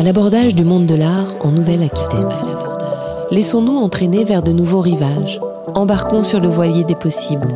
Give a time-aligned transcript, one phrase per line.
[0.00, 2.30] À l'abordage du monde de l'art en Nouvelle-Aquitaine.
[3.30, 5.38] Laissons-nous entraîner vers de nouveaux rivages.
[5.74, 7.52] Embarquons sur le voilier des possibles.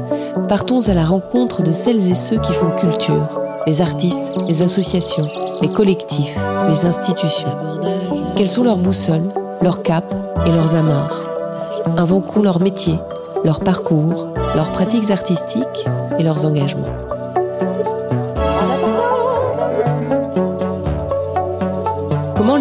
[0.46, 3.30] Partons à la rencontre de celles et ceux qui font culture,
[3.66, 5.26] les artistes, les associations,
[5.62, 6.38] les collectifs,
[6.68, 7.56] les institutions.
[8.36, 11.22] Quelles sont leurs boussoles, leurs capes et leurs amarres?
[11.96, 12.98] Invoquons leur métier,
[13.42, 15.86] leur parcours, leurs pratiques artistiques
[16.18, 17.13] et leurs engagements.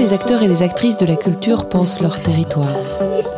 [0.04, 2.76] Les acteurs et les actrices de la culture pensent leur territoire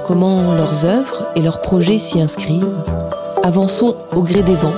[0.08, 2.82] Comment leurs œuvres et leurs projets s'y inscrivent
[3.44, 4.74] Avançons au gré des vents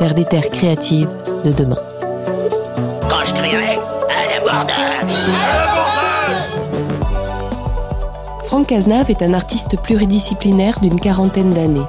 [0.00, 1.08] vers des terres créatives
[1.44, 1.78] de demain.
[3.08, 4.40] Quand je crierai à la
[8.42, 11.86] Franck Cazenave est un artiste pluridisciplinaire d'une quarantaine d'années.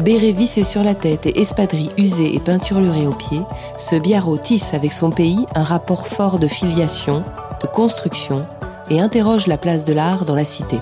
[0.00, 3.42] Béret vissé sur la tête et espadrilles usées et peinturlurées aux pieds,
[3.76, 7.22] ce biarro tisse avec son pays un rapport fort de filiation,
[7.62, 8.44] de construction
[8.90, 10.78] et interroge la place de l'art dans la cité.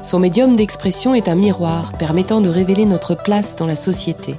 [0.00, 4.36] Son médium d'expression est un miroir permettant de révéler notre place dans la société.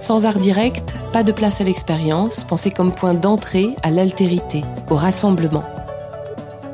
[0.00, 4.94] Sans art direct, pas de place à l'expérience, pensée comme point d'entrée à l'altérité, au
[4.94, 5.64] rassemblement.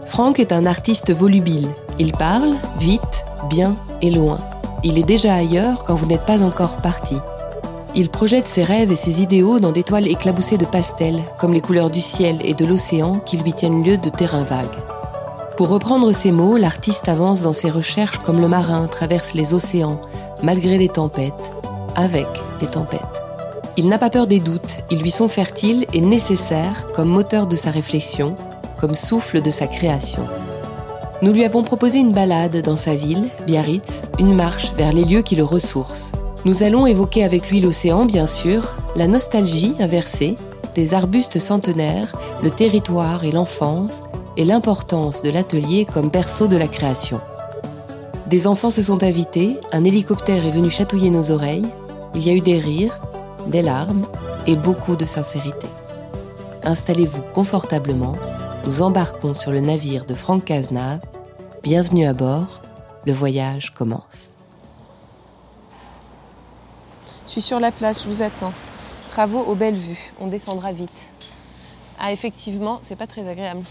[0.06, 1.68] Franck est un artiste volubile.
[1.98, 4.36] Il parle, vite, bien et loin.
[4.84, 7.16] Il est déjà ailleurs quand vous n'êtes pas encore parti.
[7.94, 11.60] Il projette ses rêves et ses idéaux dans des toiles éclaboussées de pastels, comme les
[11.60, 14.76] couleurs du ciel et de l'océan qui lui tiennent lieu de terrain vague.
[15.58, 20.00] Pour reprendre ces mots, l'artiste avance dans ses recherches comme le marin traverse les océans,
[20.42, 21.52] malgré les tempêtes,
[21.94, 22.26] avec
[22.62, 23.22] les tempêtes.
[23.76, 27.56] Il n'a pas peur des doutes, ils lui sont fertiles et nécessaires comme moteur de
[27.56, 28.34] sa réflexion,
[28.78, 30.26] comme souffle de sa création.
[31.20, 35.22] Nous lui avons proposé une balade dans sa ville, Biarritz, une marche vers les lieux
[35.22, 36.12] qui le ressourcent.
[36.44, 40.34] Nous allons évoquer avec lui l'océan, bien sûr, la nostalgie inversée,
[40.74, 42.12] des arbustes centenaires,
[42.42, 44.00] le territoire et l'enfance,
[44.36, 47.20] et l'importance de l'atelier comme berceau de la création.
[48.26, 51.70] Des enfants se sont invités, un hélicoptère est venu chatouiller nos oreilles,
[52.16, 53.00] il y a eu des rires,
[53.46, 54.02] des larmes
[54.48, 55.68] et beaucoup de sincérité.
[56.64, 58.16] Installez-vous confortablement,
[58.66, 61.00] nous embarquons sur le navire de Franck Cazenave.
[61.62, 62.62] Bienvenue à bord,
[63.06, 64.30] le voyage commence.
[67.32, 68.52] Je suis sur la place, je vous attends.
[69.08, 71.08] Travaux aux belles vues, on descendra vite.
[71.98, 73.62] Ah, effectivement, c'est pas très agréable.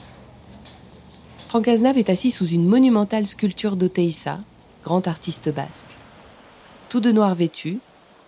[1.48, 4.40] Franck Cazenave est assis sous une monumentale sculpture d'Oteissa,
[4.84, 5.96] grand artiste basque.
[6.90, 7.78] Tout de noir vêtu,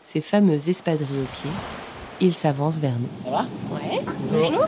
[0.04, 1.52] ses fameux espadrilles aux pieds,
[2.22, 3.10] il s'avance vers nous.
[3.26, 4.68] Ça va Ouais, bonjour.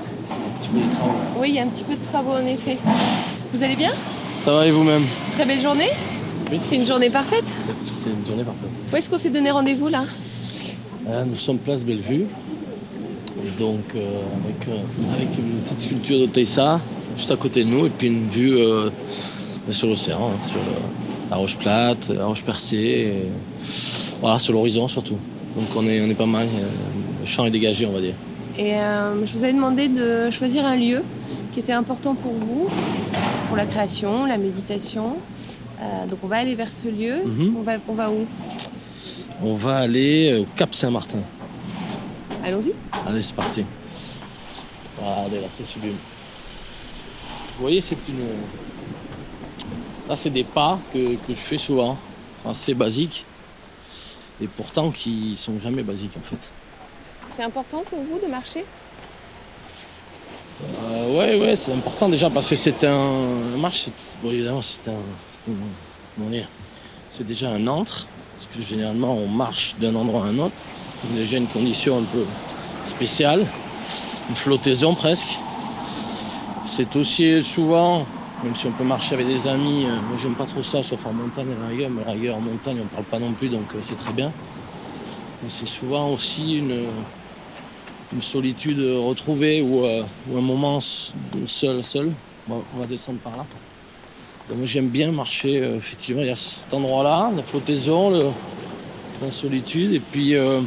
[1.38, 2.80] Oui, il y a un petit peu de travaux en effet.
[3.54, 3.94] Vous allez bien?
[4.44, 5.06] Ça va et vous-même?
[5.34, 5.92] Très belle journée
[6.52, 7.46] Oui, C'est une journée parfaite
[7.86, 8.72] C'est une journée parfaite.
[8.92, 10.02] Où est-ce qu'on s'est donné rendez-vous là?
[11.28, 12.26] Nous sommes place Bellevue,
[13.60, 16.80] donc euh, avec, euh, avec une petite sculpture de Teissa
[17.18, 18.90] juste à côté de nous et puis une vue euh,
[19.66, 23.24] bah, sur l'océan, hein, sur le- la roche plate, la roche percée, et,
[24.22, 25.18] voilà, sur l'horizon surtout.
[25.56, 26.48] Donc on est, on est pas mal,
[27.22, 28.14] le champ est dégagé on va dire.
[28.58, 31.02] Et euh, je vous avais demandé de choisir un lieu
[31.54, 32.68] qui était important pour vous,
[33.48, 35.16] pour la création, la méditation.
[35.82, 37.16] Euh, donc on va aller vers ce lieu.
[37.26, 37.56] Mhm.
[37.60, 38.26] on, va, on va où?
[39.42, 41.20] On va aller au Cap Saint-Martin.
[42.44, 42.74] Allons-y.
[43.06, 43.66] Allez, c'est parti.
[45.00, 45.98] Regardez, là, c'est sublime.
[47.58, 48.28] Vous voyez, c'est une.
[50.08, 51.98] Là, c'est des pas que, que je fais souvent.
[52.44, 53.26] C'est assez basiques.
[54.42, 56.52] Et pourtant, qui sont jamais basiques, en fait.
[57.36, 58.66] C'est important pour vous de marcher?
[60.64, 63.52] Euh, ouais, ouais, c'est important déjà parce que c'est un.
[63.52, 64.94] La marche, c'est- bon, évidemment, c'est un.
[65.44, 65.56] c'est un-
[66.16, 66.48] comment dire
[67.10, 68.08] C'est déjà un entre.
[68.36, 70.56] Parce que généralement, on marche d'un endroit à un autre.
[71.04, 72.26] Donc, déjà une condition un peu
[72.86, 73.46] spéciale.
[74.30, 75.40] Une flottaison presque.
[76.66, 78.06] C'est aussi souvent,
[78.44, 81.06] même si on peut marcher avec des amis, euh, moi j'aime pas trop ça, sauf
[81.06, 83.80] en montagne la rigueur, mais rigueur en montagne on parle pas non plus, donc euh,
[83.82, 84.32] c'est très bien.
[85.44, 86.86] Mais c'est souvent aussi une,
[88.20, 90.04] solitude retrouvée ou, euh,
[90.36, 92.12] un moment seul, seul.
[92.50, 93.46] On va descendre par là.
[94.64, 98.32] J'aime bien marcher, euh, effectivement, il y a cet endroit-là, la flottaison,
[99.22, 100.62] la solitude, et puis, euh,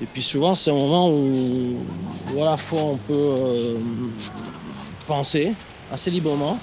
[0.00, 1.76] et puis souvent c'est un moment où,
[2.40, 3.76] à la fois on peut euh,
[5.08, 5.54] penser
[5.92, 6.58] assez librement.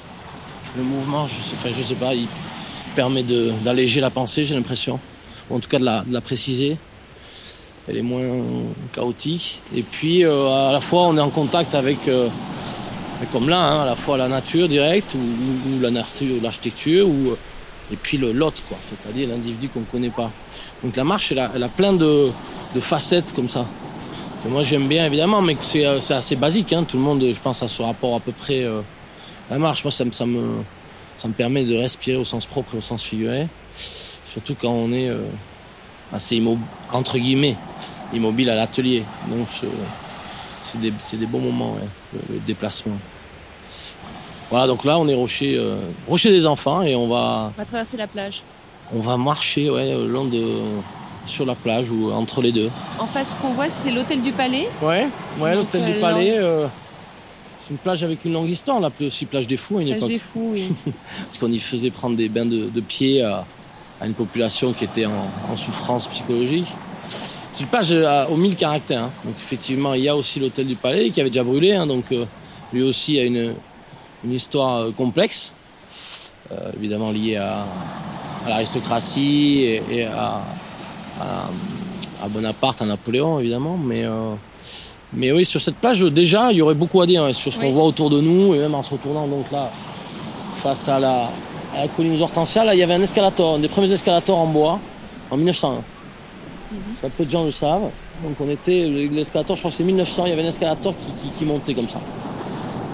[0.77, 2.27] Le mouvement, je sais, enfin, je sais pas, il
[2.95, 5.01] permet d'alléger la pensée, j'ai l'impression,
[5.49, 6.77] ou en tout cas de la, de la préciser
[7.87, 8.21] elle est moins
[8.93, 9.59] chaotique.
[9.75, 11.97] Et puis à la fois on est en contact avec,
[13.31, 17.35] comme là, hein, à la fois la nature directe ou, la nature, l'architecture, ou,
[17.91, 20.31] et puis l'autre, quoi, c'est-à-dire l'individu qu'on ne connaît pas.
[20.83, 22.29] Donc la marche, elle a, plein de,
[22.79, 23.65] facettes comme ça.
[24.43, 26.73] que moi j'aime bien évidemment, mais euh, c'est assez basique.
[26.73, 26.83] hein.
[26.83, 28.81] Tout le monde, je pense, a ce rapport à peu près euh,
[29.49, 29.83] la marche.
[29.83, 30.63] Moi, ça, me- ça, me,
[31.15, 33.47] ça me permet de respirer au sens propre et au sens figuré.
[34.25, 35.25] Surtout quand on est euh,
[36.13, 37.55] assez immobile, entre guillemets,
[38.13, 39.03] immobile à l'atelier.
[39.27, 39.47] Donc
[40.63, 41.75] c'est des, c'est des bons moments,
[42.13, 42.97] le déplacement.
[44.51, 45.77] Voilà, donc là on est rocher, euh,
[46.07, 48.43] rocher des enfants et on va, On va traverser la plage.
[48.93, 50.43] on va marcher ouais, le long de,
[51.25, 52.69] sur la plage ou entre les deux.
[52.99, 54.67] En face, ce qu'on voit, c'est l'hôtel du Palais.
[54.81, 55.07] Ouais,
[55.39, 56.33] ouais, l'hôtel euh, du Palais.
[56.37, 56.67] euh,
[57.63, 58.77] c'est une plage avec une longue histoire.
[58.77, 60.09] On l'appelait aussi plage des fous à une Plage époque.
[60.09, 60.69] des Fous, oui.
[61.25, 63.45] Parce qu'on y faisait prendre des bains de, de pied à,
[64.01, 66.67] à une population qui était en, en souffrance psychologique.
[67.53, 69.03] C'est une plage à- aux mille caractères.
[69.03, 69.11] hein.
[69.23, 71.71] Donc effectivement, il y a aussi l'hôtel du Palais qui avait déjà brûlé.
[71.73, 71.85] hein.
[71.87, 72.25] donc euh,
[72.73, 73.53] lui aussi a une,
[74.23, 75.51] une histoire euh, complexe,
[76.51, 77.65] euh, évidemment liée à,
[78.45, 80.41] à l'aristocratie et, et à,
[81.19, 81.49] à-
[82.23, 83.77] à Bonaparte, à Napoléon évidemment.
[83.77, 84.33] Mais, euh,
[85.13, 87.59] mais oui, sur cette plage, déjà, il y aurait beaucoup à dire hein, sur ce
[87.59, 89.69] qu'on voit autour de nous et même en se retournant donc là
[90.57, 91.23] face à la,
[91.75, 94.37] à la colline aux Hortensias, là, il y avait un escalator, un des premiers escalators
[94.37, 94.79] en bois,
[95.31, 95.81] en 1901.
[97.01, 97.89] Ça, peu de gens le savent.
[98.23, 101.11] Donc on était, l'escalator, je crois que c'est 1900, il y avait un escalator qui,
[101.23, 101.99] qui- qui montait comme ça.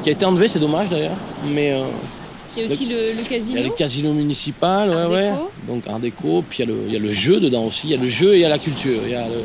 [0.04, 1.16] Qui a été enlevé, c'est dommage d'ailleurs.
[1.46, 1.86] Mais euh,
[2.56, 3.62] Il y a aussi le, le il y a casino.
[3.64, 5.32] le casino municipal, ouais, Art ouais.
[5.32, 5.52] déco.
[5.68, 7.88] Donc art déco, puis il y, a le, il y a le jeu dedans aussi.
[7.88, 9.00] Il y a le jeu et il y a la culture.
[9.06, 9.44] Il y a le,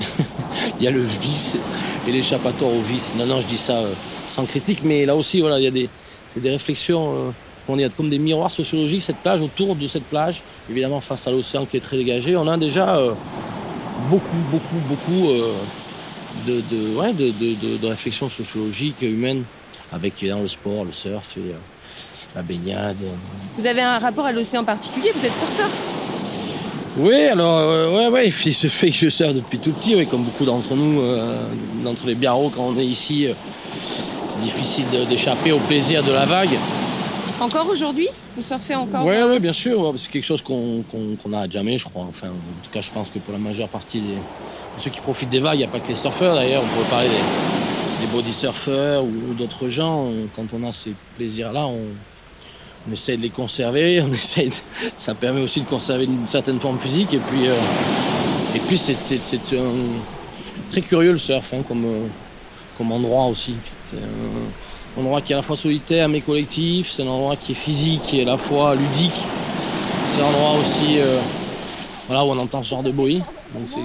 [0.80, 1.56] il y a le vice
[2.08, 3.14] et l'échappatoire au vice.
[3.16, 3.92] Non, non, je dis ça euh,
[4.28, 5.88] sans critique, mais là aussi, voilà, il y a des,
[6.32, 7.12] c'est des réflexions.
[7.14, 7.30] euh,
[7.78, 11.66] est comme des miroirs sociologiques, cette plage, autour de cette plage, évidemment face à l'océan
[11.66, 13.12] qui est très dégagé, on a déjà euh,
[14.10, 15.28] beaucoup, beaucoup, beaucoup
[16.46, 17.30] de, de, ouais, de-
[17.78, 19.44] de réflexions sociologiques, humaines,
[19.92, 21.54] avec évidemment le sport, le surf et euh,
[22.34, 22.96] la baignade.
[23.58, 25.68] Vous avez un rapport à l'océan particulier, vous êtes surfeur.
[26.98, 30.06] Oui, alors, euh, ouais, ouais, il se fait que je surfe depuis tout petit, ouais,
[30.06, 31.44] comme beaucoup d'entre nous, euh,
[31.84, 33.32] d'entre les biarros, quand on est ici, euh,
[34.28, 36.50] c'est difficile d'échapper au plaisir de la vague.
[37.40, 38.08] Encore aujourd'hui?
[38.36, 39.06] Vous surfez encore?
[39.06, 42.04] Oui, ouais, bien sûr, ouais, c'est quelque chose qu'on qu'on n'a jamais, je crois.
[42.08, 44.20] Enfin, en tout cas, je pense que pour la majeure partie des, de
[44.76, 46.90] ceux qui profitent des vagues, il n'y a pas que les surfeurs d'ailleurs, on pourrait
[46.90, 50.04] parler des, des body surfeurs ou, d'autres gens.
[50.04, 51.78] On- Quand on a ces plaisirs-là, on,
[52.88, 54.02] on essaye de les conserver,
[54.96, 57.12] ça permet aussi de conserver une certaine forme physique.
[57.14, 57.54] Et puis, euh,
[58.54, 58.96] et puis c'est
[60.70, 62.06] très curieux le surf hein, comme, euh,
[62.78, 63.54] comme endroit aussi.
[63.84, 67.52] C'est un endroit qui est à la fois solitaire mais collectif, c'est un endroit qui
[67.52, 69.20] est physique et à la fois ludique.
[70.06, 71.18] C'est un endroit aussi euh,
[72.08, 73.22] voilà, où on entend ce genre de bruit.
[73.66, 73.80] C'est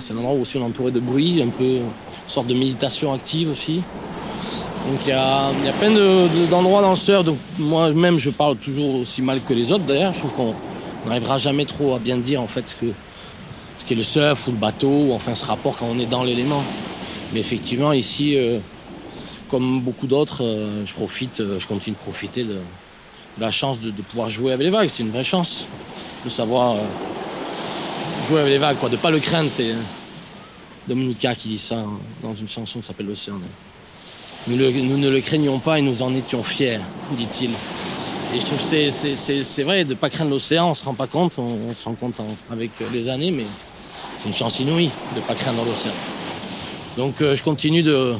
[0.00, 1.78] c'est un endroit où aussi on est entouré de bruit, un peu
[2.26, 3.76] sorte de méditation active aussi.
[3.76, 7.24] Donc il y a, y a plein de- de- d'endroits dans le surf.
[7.24, 10.12] Donc moi-même je parle toujours aussi mal que les autres d'ailleurs.
[10.14, 10.54] Je trouve qu'on
[11.06, 12.86] n'arrivera jamais trop à bien dire en fait ce que
[13.78, 16.24] ce qu'est le surf ou le bateau, ou enfin ce rapport quand on est dans
[16.24, 16.62] l'élément.
[17.32, 18.58] Mais effectivement ici, euh,
[19.50, 23.80] comme beaucoup d'autres, euh, je profite, euh, je continue de profiter de, de la chance
[23.80, 24.88] de, de pouvoir jouer avec les vagues.
[24.88, 25.66] C'est une vraie chance
[26.24, 26.76] de savoir
[28.28, 29.50] jouer avec les vagues, quoi, de pas le craindre.
[29.50, 29.72] C'est
[30.88, 33.34] Dominica qui dit ça hein, dans une chanson qui s'appelle L'Océan.
[34.48, 36.78] Nous, ne le craignons pas et nous en étions fiers,
[37.12, 37.50] dit-il.
[38.34, 41.06] Et je trouve que c'est- vrai, de ne pas craindre l'océan, on se rend pas
[41.06, 42.14] compte, on, se rend compte
[42.50, 43.44] avec les années, mais
[44.18, 45.92] c'est une chance inouïe de ne pas craindre l'océan.
[46.96, 48.14] Donc euh, je continue de,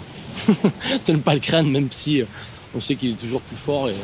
[1.08, 2.26] ne pas le craindre, même si euh,
[2.74, 3.94] on sait qu'il est toujours plus fort et,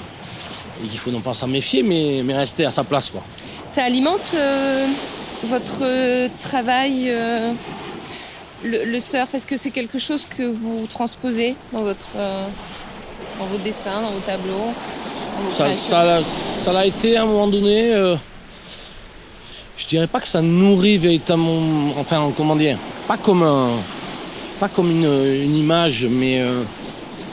[0.85, 3.11] et qu'il faut non pas s'en méfier, mais, rester à sa place.
[3.11, 3.23] Quoi.
[3.67, 4.87] Ça alimente euh,
[5.45, 7.13] votre travail,
[8.65, 12.47] le, le surf Est-ce que c'est quelque chose que vous transposez dans, votre, euh,
[13.39, 14.53] dans vos dessins, dans vos tableaux
[15.37, 17.93] dans vos Ça, ça, l'a- ça l'a été à un moment donné.
[17.93, 18.17] euh,
[19.79, 21.93] je dirais pas que ça nourrit véritablement.
[21.99, 22.79] Enfin, comment dire
[23.09, 23.71] Pas comme un,
[24.61, 25.05] pas comme une,
[25.43, 26.63] une image, mais euh,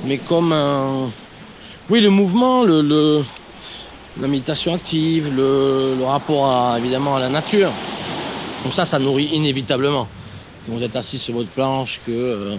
[0.06, 1.10] mais comme un.
[1.90, 3.24] Oui, le mouvement, le, le-
[4.22, 7.70] la méditation active, le, le rapport à, évidemment à la nature.
[8.64, 10.08] Donc ça, ça nourrit inévitablement.
[10.66, 12.56] Quand vous êtes assis sur votre planche, que euh,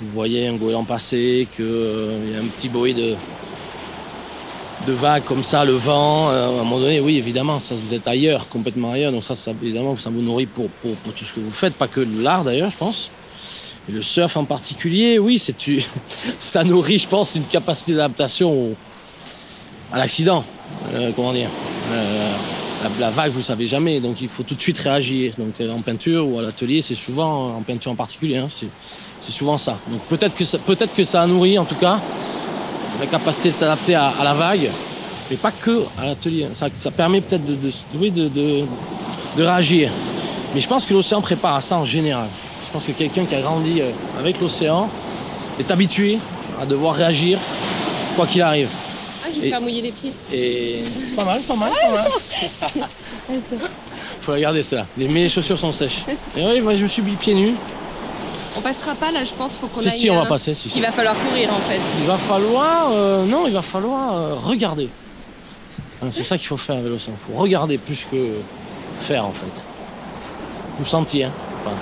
[0.00, 3.14] vous voyez un goéland passer, qu'il y a un petit bruit de,
[4.86, 7.94] de vagues comme ça, le vent, euh, à un moment donné, oui, évidemment, ça, vous
[7.94, 9.12] êtes ailleurs, complètement ailleurs.
[9.12, 12.00] Donc ça, évidemment, ça vous nourrit pour, pour, tout ce que vous faites, pas que
[12.00, 13.10] l'art d'ailleurs, je pense.
[13.88, 15.56] Et le surf en particulier, oui, c'est
[16.38, 18.74] ça nourrit, je pense, une capacité d'adaptation
[19.92, 20.44] à l'accident.
[20.94, 21.48] Euh, comment dire
[21.92, 22.32] Euh,
[22.98, 25.34] la, vague, vous savez jamais, donc il faut tout de suite réagir.
[25.38, 29.32] Donc euh, en peinture ou à l'atelier, c'est souvent, en peinture en particulier, hein, c'est
[29.32, 29.78] souvent ça.
[29.88, 31.98] Donc peut-être que, ça- peut-être a nourri, en tout cas,
[32.98, 34.70] la capacité de s'adapter à, la vague,
[35.30, 36.48] mais pas que à l'atelier.
[36.54, 39.90] Ça, permet peut-être de, de, réagir.
[40.54, 42.28] Mais je pense que l'océan prépare à ça en général.
[42.62, 44.88] Je Je pense que quelqu'un qui a grandi euh, avec l'océan
[45.58, 46.18] est habitué
[46.60, 47.38] à devoir réagir
[48.16, 48.68] quoi qu'il arrive.
[49.42, 50.12] Et- faire mouiller les pieds.
[50.32, 50.82] Et
[51.16, 51.90] pas mal, pas mal, pas
[52.78, 52.88] mal.
[54.20, 54.86] Faut la garder celle-là.
[54.98, 56.04] Les- Mais les chaussures sont sèches.
[56.36, 57.54] Et oui, moi je me suis mis pieds nus.
[58.56, 59.98] On passera pas là, je pense, faut qu'on Si, aille.
[59.98, 60.54] si, on va euh, passer.
[60.54, 60.78] Si, si.
[60.78, 61.80] Il va falloir courir en fait.
[62.00, 62.90] Il va falloir.
[62.92, 64.88] euh, non, il va falloir euh, regarder.
[66.02, 66.96] Hein, C'est ça qu'il faut faire à vélo.
[66.96, 67.00] Il
[67.34, 68.30] faut regarder plus que
[69.00, 69.46] faire en fait.
[70.80, 71.30] Ou sentir.
[71.64, 71.76] Enfin,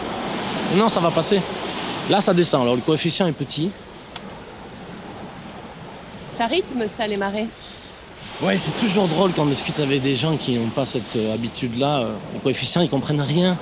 [0.76, 1.40] non, ça va passer.
[2.10, 2.62] Là, ça descend.
[2.62, 3.70] Alors le coefficient est petit.
[6.38, 7.48] Ça rythme ça les marées.
[8.42, 11.34] Ouais, c'est toujours drôle quand on discute avec des gens qui n'ont pas cette euh,
[11.34, 11.98] habitude-là.
[12.02, 13.56] euh, les coefficients, ils comprennent rien.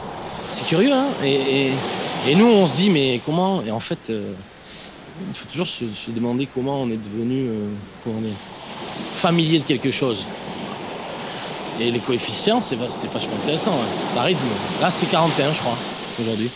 [0.52, 1.72] C'est curieux, hein et, et-
[2.28, 4.32] et nous, on se dit, mais comment Et en fait, euh,
[5.30, 7.48] il faut toujours se, se demander comment on est devenu
[8.04, 8.34] comment on est,
[9.14, 10.26] familier de quelque chose.
[11.80, 13.72] Et les coefficients, c'est c'est vachement intéressant.
[13.72, 13.86] hein.
[14.14, 14.40] Ça rythme.
[14.82, 15.76] Là, c'est 41, je crois,
[16.20, 16.50] aujourd'hui.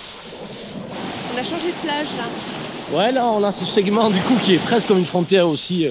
[1.34, 2.96] On a changé de plage là.
[2.98, 5.86] Ouais, là, on a ce segment du coup qui est presque comme une frontière aussi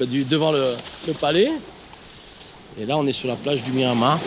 [0.00, 0.64] bah, du, devant le,
[1.06, 1.50] le palais.
[2.80, 4.18] Et là, on est sur la plage du Miramar.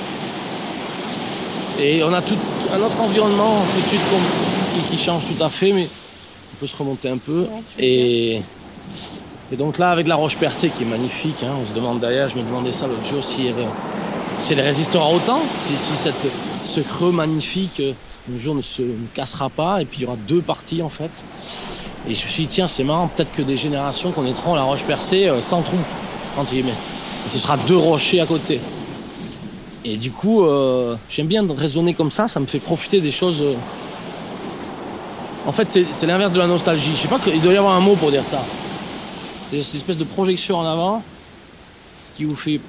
[1.81, 2.37] Et on a tout
[2.71, 4.01] un autre environnement tout de suite
[4.75, 7.47] qui, qui change tout à fait, mais on peut se remonter un peu.
[7.79, 8.41] et,
[9.51, 12.29] et donc là, avec la roche percée qui est magnifique, hein, on se demande d'ailleurs,
[12.29, 13.55] je me demandais ça l'autre jour, si elle,
[14.39, 16.27] si elle résistera autant, si, si cette,
[16.63, 17.93] ce creux magnifique euh,
[18.33, 20.89] un jour ne se ne cassera pas, et puis il y aura deux parties en
[20.89, 21.11] fait.
[22.07, 24.83] Et je me suis dit, tiens, c'est marrant, peut-être que des générations connaîtront la roche
[24.83, 25.77] percée euh, sans trou,
[26.37, 26.73] entre guillemets.
[27.25, 28.59] Et ce sera deux rochers à côté.
[29.85, 33.41] Et du coup, euh, j'aime bien raisonner comme ça, ça me fait profiter des choses.
[33.41, 33.53] euh.
[35.45, 36.91] En fait, c'est l'inverse de la nostalgie.
[36.95, 38.43] Je sais pas, il doit y avoir un mot pour dire ça.
[39.51, 41.03] C'est cette espèce de projection en avant
[42.15, 42.59] qui vous fait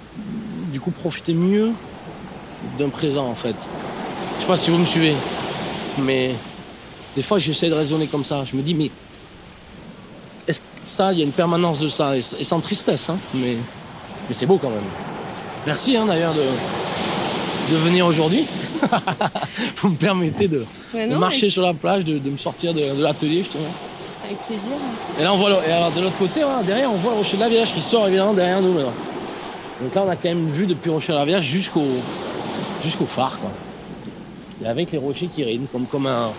[0.73, 1.71] du coup profiter mieux
[2.79, 3.55] d'un présent en fait.
[4.37, 5.14] Je sais pas si vous me suivez,
[5.99, 6.35] mais
[7.14, 8.45] des fois j'essaie de raisonner comme ça.
[8.45, 8.91] Je me dis, mais
[10.87, 13.57] ça, il y a une permanence de ça, et, et sans tristesse, hein, mais,
[14.29, 14.79] mais c'est beau quand même.
[15.67, 16.43] Merci hein, d'ailleurs de,
[17.73, 18.45] de venir aujourd'hui.
[19.76, 20.64] vous me permettez de,
[21.19, 23.64] marcher sur la plage, de, de me sortir de, de l'atelier justement.
[24.25, 24.73] Avec, plaisir.
[25.19, 27.19] Et là on voit le- et alors de l'autre côté, voilà, derrière on voit le
[27.19, 28.93] rocher de la Vierge qui sort évidemment derrière nous maintenant.
[29.83, 31.83] Donc là on a quand même une vue depuis le rocher de la Vierge jusqu'au
[32.83, 33.50] jusqu'au phare quoi.
[34.62, 36.31] Et avec les rochers qui rident comme, comme un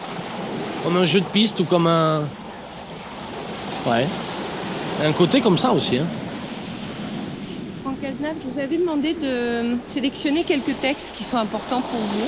[0.83, 2.21] comme un jeu de piste ou comme un.
[3.87, 4.05] Ouais.
[5.03, 5.97] Un côté comme ça aussi.
[5.97, 6.05] Hein.
[7.83, 12.27] Franck Cazenave, je vous avais demandé de sélectionner quelques textes qui sont importants pour vous.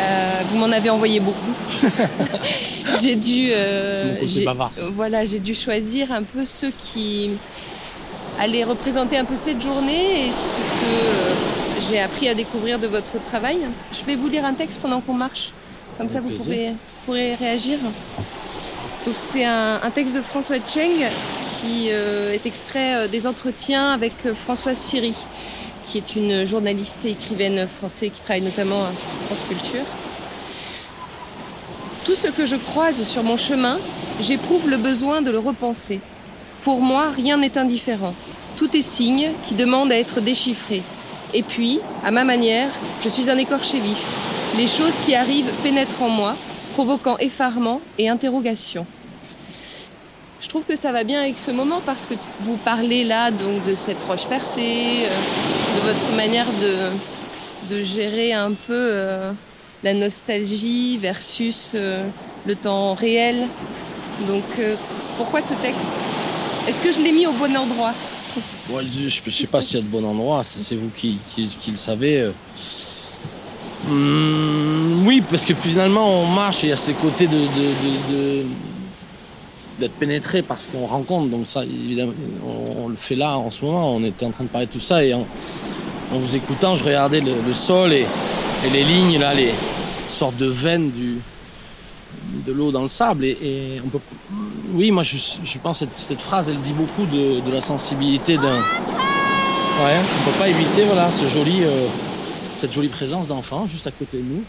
[0.00, 1.54] Euh, vous m'en avez envoyé beaucoup.
[3.02, 7.30] j'ai dû, euh, j'ai- bavard, voilà, j'ai dû choisir un peu ceux qui
[8.40, 10.36] allaient représenter un peu cette journée et ce
[10.80, 11.34] que euh,
[11.90, 13.58] j'ai appris à découvrir de votre travail.
[13.92, 15.52] Je vais vous lire un texte pendant qu'on marche,
[15.98, 16.44] comme ça vous plaisir.
[16.46, 16.72] pourrez,
[17.04, 17.78] pourrez réagir.
[19.06, 21.08] Donc c'est un, texte de François Cheng
[21.60, 25.14] qui euh, est extrait euh, des entretiens avec euh, Françoise Siri,
[25.86, 28.92] qui est une journaliste et écrivaine française qui travaille notamment à
[29.26, 29.84] France Culture.
[32.04, 33.78] Tout ce que je croise sur mon chemin,
[34.20, 36.00] j'éprouve le besoin de le repenser.
[36.60, 38.14] Pour moi, rien n'est indifférent.
[38.56, 40.82] Tout est signe qui demande à être déchiffré.
[41.32, 42.68] Et puis, à ma manière,
[43.02, 44.02] je suis un écorché vif.
[44.58, 46.36] Les choses qui arrivent pénètrent en moi,
[46.80, 48.86] provoquant effarement et interrogation.
[50.40, 53.62] Je trouve que ça va bien avec ce moment parce que vous parlez là donc
[53.64, 59.30] de cette roche percée, euh, de votre manière de, de gérer un peu euh,
[59.82, 62.02] la nostalgie versus euh,
[62.46, 63.46] le temps réel.
[64.26, 64.44] Donc
[65.18, 65.92] pourquoi ce texte?
[66.66, 67.92] Est-ce que je l'ai mis au bon endroit?
[68.70, 71.18] Je ne sais pas s'il y a de bon endroit, c'est vous qui
[71.68, 72.30] le savez.
[73.88, 77.38] Hum, oui, parce que finalement on marche et il y a ce côté de,
[79.78, 81.28] d'être pénétré par ce qu'on rencontre.
[81.28, 82.12] Donc ça, évidemment,
[82.78, 83.94] on, le fait là en ce moment.
[83.94, 85.26] On était en train de parler de tout ça et en,
[86.12, 88.06] vous écoutant, je regardais le, sol et,
[88.72, 89.52] les lignes là, les
[90.08, 91.18] sortes de veines du,
[92.46, 93.24] de l'eau dans le sable.
[93.24, 93.80] Et,
[94.74, 98.36] oui, moi je, je pense que cette, phrase, elle dit beaucoup de, de la sensibilité
[98.36, 98.58] d'un.
[98.58, 101.86] Ouais, on peut pas éviter voilà ce joli, euh,
[102.60, 104.42] cette jolie présence d'enfant juste à côté de nous.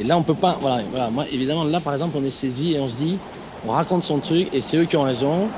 [0.00, 0.56] Et là, on peut pas.
[0.60, 1.10] Voilà, voilà.
[1.10, 3.18] Moi, évidemment, là, par exemple, on est saisi et on se dit,
[3.66, 5.48] on raconte son truc et c'est eux qui ont raison.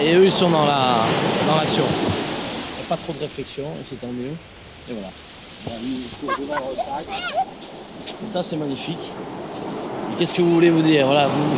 [0.00, 0.96] Et eux, ils sont dans la
[1.48, 1.84] dans l'action.
[2.88, 4.34] Pas trop de réflexion et c'est tant mieux.
[4.90, 5.08] Et voilà.
[8.24, 9.12] Et ça, c'est magnifique.
[10.12, 11.06] Et qu'est-ce que vous voulez vous dire?
[11.06, 11.50] Voilà, vous,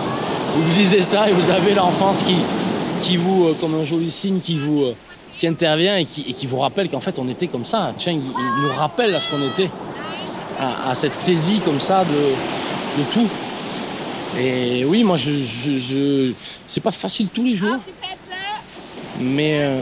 [0.55, 2.37] vous vous lisez ça et vous avez l'enfance qui,
[3.03, 4.95] qui vous, euh, comme un joli signe, qui vous, euh,
[5.39, 7.93] qui intervient et qui, vous rappelle qu'en fait on était comme ça.
[7.99, 9.71] Cheng, il, nous rappelle à ce qu'on était,
[10.61, 13.29] à, cette saisie comme ça de, tout.
[14.39, 16.33] Et oui, moi, je,
[16.67, 17.77] c'est pas facile tous les jours.
[19.21, 19.81] Mais euh,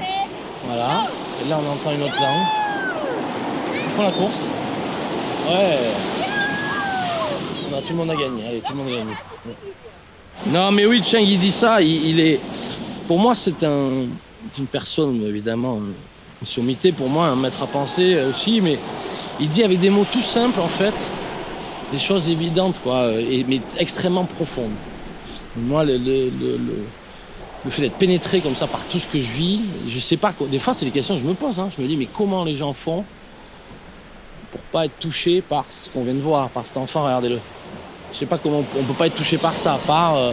[0.66, 1.08] voilà.
[1.44, 2.46] Et là, on entend une autre langue.
[3.74, 4.44] Ils font la course.
[5.48, 5.78] Ouais.
[7.86, 8.46] Tout le monde a gagné.
[8.48, 9.14] Allez, tout le monde a gagné.
[10.46, 11.80] Non, mais oui, Cheng, il dit ça.
[11.80, 12.40] Il est.
[13.06, 14.06] Pour moi, c'est un,
[14.58, 15.76] une personne, évidemment,
[16.40, 18.60] une sommité pour moi, un maître à penser euh, aussi.
[18.60, 18.78] Mais
[19.38, 21.10] il dit avec des mots tout simples, en fait,
[21.92, 24.70] des choses évidentes, quoi, et, mais extrêmement profondes.
[25.56, 26.30] Moi, le,
[27.68, 30.32] fait d'être pénétré comme ça par tout ce que je vis, je sais pas.
[30.50, 31.58] Des fois, c'est des questions que je me pose.
[31.58, 31.68] hein.
[31.76, 33.04] Je me dis, mais comment les gens font
[34.50, 37.38] pour pas être touchés par ce qu'on vient de voir, par cet enfant, regardez-le.
[38.12, 40.32] Je sais pas comment on peut pas être touché par ça, par euh,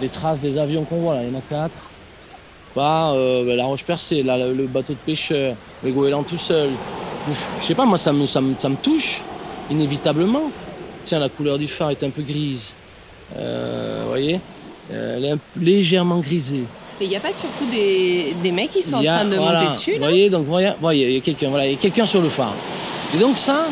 [0.00, 1.76] les traces des avions qu'on voit là, il y en a quatre.
[2.78, 6.70] Euh, ben, la roche percée, là, le, bateau de pêcheur, le goéland tout seul.
[7.28, 9.22] Ouf, Je sais pas, moi ça me, ça me, ça me touche,
[9.70, 10.50] inévitablement.
[11.02, 12.74] Tiens, la couleur du phare est un peu grise.
[13.36, 14.40] Euh, vous voyez
[14.92, 16.64] Euh, Elle est un peu légèrement grisée.
[17.00, 19.60] Mais il n'y a pas surtout des, des mecs qui sont en train de voilà,
[19.60, 22.28] monter dessus Vous voyez, donc voyez, voyez, il y a quelqu'un, voilà, quelqu'un sur le
[22.28, 22.54] phare.
[23.14, 23.66] Et donc ça,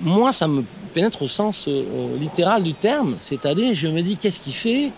[0.00, 0.64] moi, ça me
[0.94, 4.92] pénètre au sens euh, euh, littéral du terme, c'est-à-dire, je me dis, qu'est-ce qu'il fait?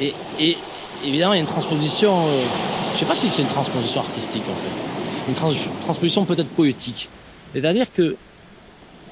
[0.00, 0.56] Et, et
[1.04, 2.26] évidemment, il y a une transposition.
[2.26, 2.42] euh,
[2.94, 7.08] je sais pas si c'est une transposition artistique en fait, une trans- transposition peut-être poétique.
[7.54, 8.16] C'est-à-dire que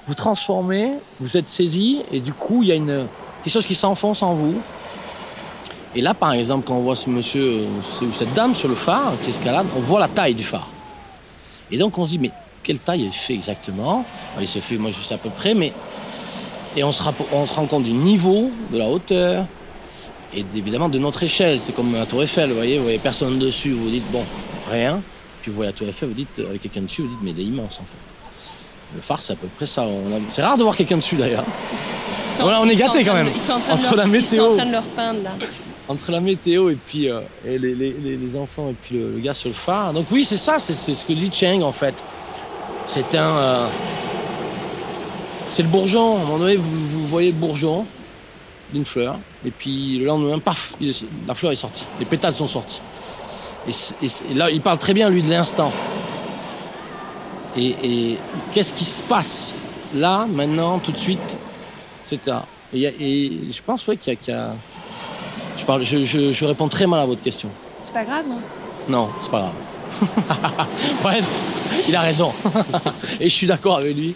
[0.06, 3.06] vous transformez, vous êtes saisi, et du coup, il y a une
[3.44, 4.54] quelque chose qui s'enfonce en vous.
[5.94, 8.74] Et là, par exemple, quand on voit ce monsieur euh, ou cette dame sur le
[8.74, 10.68] phare qui escalade, on voit la taille du phare.
[11.70, 12.30] Et donc on se dit, mais
[12.62, 14.04] quelle taille elle fait exactement?
[14.32, 15.72] Enfin, Il se fait, moi je sais à peu près, mais.
[16.76, 19.46] Et on se rend compte du niveau, de la hauteur,
[20.34, 21.60] et évidemment de notre échelle.
[21.60, 24.24] C'est comme la Tour Eiffel, vous voyez, vous voyez personne dessus, vous vous dites, bon,
[24.70, 25.00] rien.
[25.42, 27.40] Puis vous voyez la Tour Eiffel, vous dites, avec quelqu'un dessus, vous dites, mais il
[27.40, 28.94] est immense en fait.
[28.96, 29.82] Le phare, c'est à peu près ça.
[29.82, 29.86] A-
[30.28, 31.44] C'est rare de voir quelqu'un dessus d'ailleurs.
[32.40, 33.28] Voilà, on est train quand même.
[33.34, 34.52] Ils sont en train de Entre leur- la Ils sont météo.
[34.52, 35.30] en train de leur peindre là.
[35.88, 39.12] entre la météo et puis euh, et les, les- les- les enfants et puis le,
[39.14, 39.92] le gars sur le phare.
[39.92, 41.94] Donc oui, c'est ça, c'est c'est ce que dit Cheng en fait.
[42.88, 43.36] C'est un...
[43.36, 43.66] euh,
[45.46, 46.16] c'est le bourgeon.
[46.16, 47.84] À un moment donné, vous, vous voyez le bourgeon
[48.72, 50.94] d'une fleur et puis le lendemain, paf, il
[51.26, 51.84] la fleur est sortie.
[51.98, 52.80] Les pétales sont sortis.
[53.66, 55.70] Et, là, il parle très bien, lui, de l'instant.
[57.56, 58.18] Et, et
[58.52, 59.54] qu'est-ce qui se passe
[59.94, 61.36] là, maintenant, tout de suite
[62.22, 62.44] ça.
[62.72, 64.52] Et, je pense ouais, qu'il y a- qu'il y a
[65.58, 67.48] je, parle, je, je- je réponds très mal à votre question.
[67.82, 68.24] C'est pas grave.
[68.30, 68.40] hein.
[68.88, 69.50] Non, c'est pas
[70.00, 70.68] grave.
[71.02, 71.40] Bref,
[71.88, 72.32] il a raison.
[73.20, 74.14] Et je suis d'accord avec lui.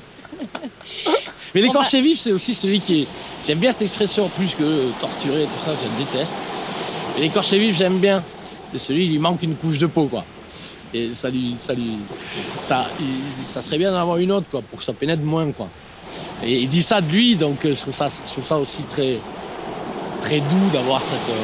[1.55, 3.07] Mais l'écorché vif, c'est aussi celui qui est.
[3.47, 6.37] J'aime bien cette expression, plus que torturer, tout ça, je le déteste.
[7.15, 8.23] Mais l'écorché vif, j'aime bien.
[8.73, 10.25] C'est celui, il lui manque une couche de peau, quoi.
[10.95, 11.55] Et ça lui.
[11.59, 11.97] Ça, lui,
[12.63, 15.51] ça, il- ça serait bien d'en avoir une autre, quoi, pour que ça pénètre moins,
[15.53, 15.69] quoi.
[16.45, 18.83] Et il dit ça de lui, donc euh, je trouve ça, je trouve ça aussi
[18.85, 19.19] très,
[20.21, 21.15] très doux d'avoir cette.
[21.29, 21.43] euh,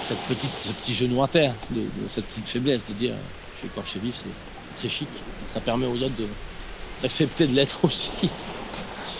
[0.00, 3.12] cette petite, ce petit genou à terre, de, de cette petite faiblesse, de dire
[3.54, 5.08] je suis écorché vif, c'est très chic.
[5.54, 6.26] Ça permet aux autres de-
[7.02, 8.10] d'accepter de l'être aussi.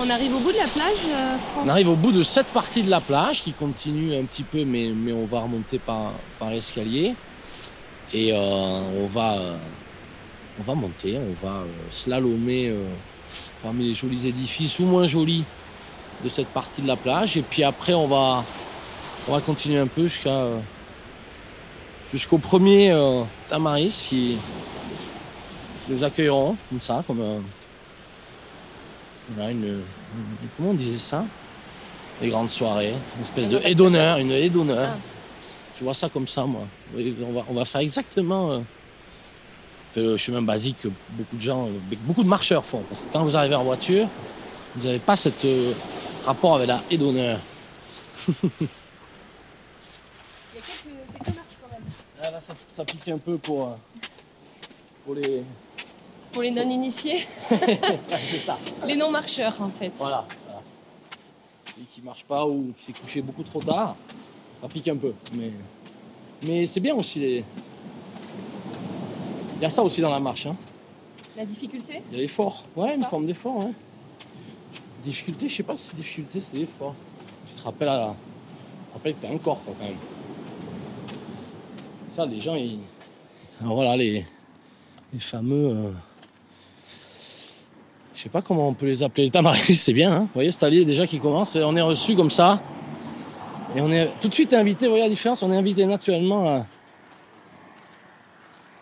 [0.00, 2.83] On arrive au bout de la plage, euh, On arrive au bout de cette partie
[2.83, 6.50] de la plage qui continue un petit peu, mais, mais on va remonter par, par
[6.50, 7.14] l'escalier.
[8.14, 9.57] Et euh, on, va, euh,
[10.61, 12.74] on va monter, on va euh, slalomer
[13.62, 15.44] parmi les jolis édifices ou moins jolis
[16.22, 17.37] de cette partie de la plage.
[17.37, 18.44] Et puis après, on va,
[19.28, 20.46] on va continuer un peu jusqu'à
[22.11, 22.94] jusqu'au premier
[23.48, 24.37] Tamaris qui,
[25.87, 27.40] qui nous accueilleront comme ça, comme un,
[29.30, 29.80] voilà, une,
[30.56, 31.24] comment on disait ça?
[32.20, 34.90] Les grandes soirées, une espèce de haie d'honneur, une haie d'honneur.
[34.92, 34.96] Ah.
[35.78, 36.62] Je vois ça comme ça, moi.
[36.96, 38.61] On va, on va faire exactement euh,
[39.96, 42.82] le chemin basique que beaucoup de gens, euh, beaucoup de marcheurs font.
[42.88, 44.06] Parce que quand vous arrivez en voiture,
[44.76, 45.30] vous n'avez pas ce
[46.24, 47.38] rapport avec la haie d'honneur.
[48.28, 48.37] Il y
[50.58, 51.82] a quelques, quelques marches quand même.
[52.22, 53.72] Ah, là, ça, ça pique un peu pour, euh,
[55.04, 55.42] pour les.
[56.33, 57.79] Pour les non-initiés, Ouais,
[58.31, 58.59] c'est ça.
[58.87, 59.92] les non-marcheurs en fait.
[59.99, 60.25] Voilà.
[60.47, 60.62] voilà.
[61.79, 63.97] Et qui marche pas ou qui s'est couché beaucoup trop tard,
[64.62, 65.12] ça pique un peu.
[65.35, 65.51] Mais,
[66.47, 67.18] mais c'est bien aussi.
[67.21, 67.45] Les...
[69.57, 70.47] Il y a ça aussi dans la marche.
[70.47, 70.57] Hein.
[71.37, 72.03] La difficulté?
[72.11, 72.64] Il y a l'effort.
[72.77, 73.59] Ouais, une forme d'effort.
[73.64, 73.73] Ouais.
[75.05, 76.95] Difficulté, je sais pas si c'est difficulté, c'est l'effort.
[77.49, 78.14] Tu te rappelles, à...
[78.49, 78.55] tu
[78.88, 79.97] te rappelles que t'as un corps quoi, quand même.
[82.16, 82.79] Ça, les gens, ils.
[83.61, 84.25] Alors voilà, les,
[85.12, 85.68] les fameux.
[85.68, 85.90] euh,
[88.22, 89.24] Je sais pas comment on peut les appeler.
[89.24, 90.12] Les tamaris, c'est bien.
[90.12, 91.56] Hein vous voyez, cet allié déjà qui commence.
[91.56, 92.62] On est reçu comme ça.
[93.74, 94.87] Et on est tout de suite invité.
[94.87, 96.64] Vous voyez la différence On est invité naturellement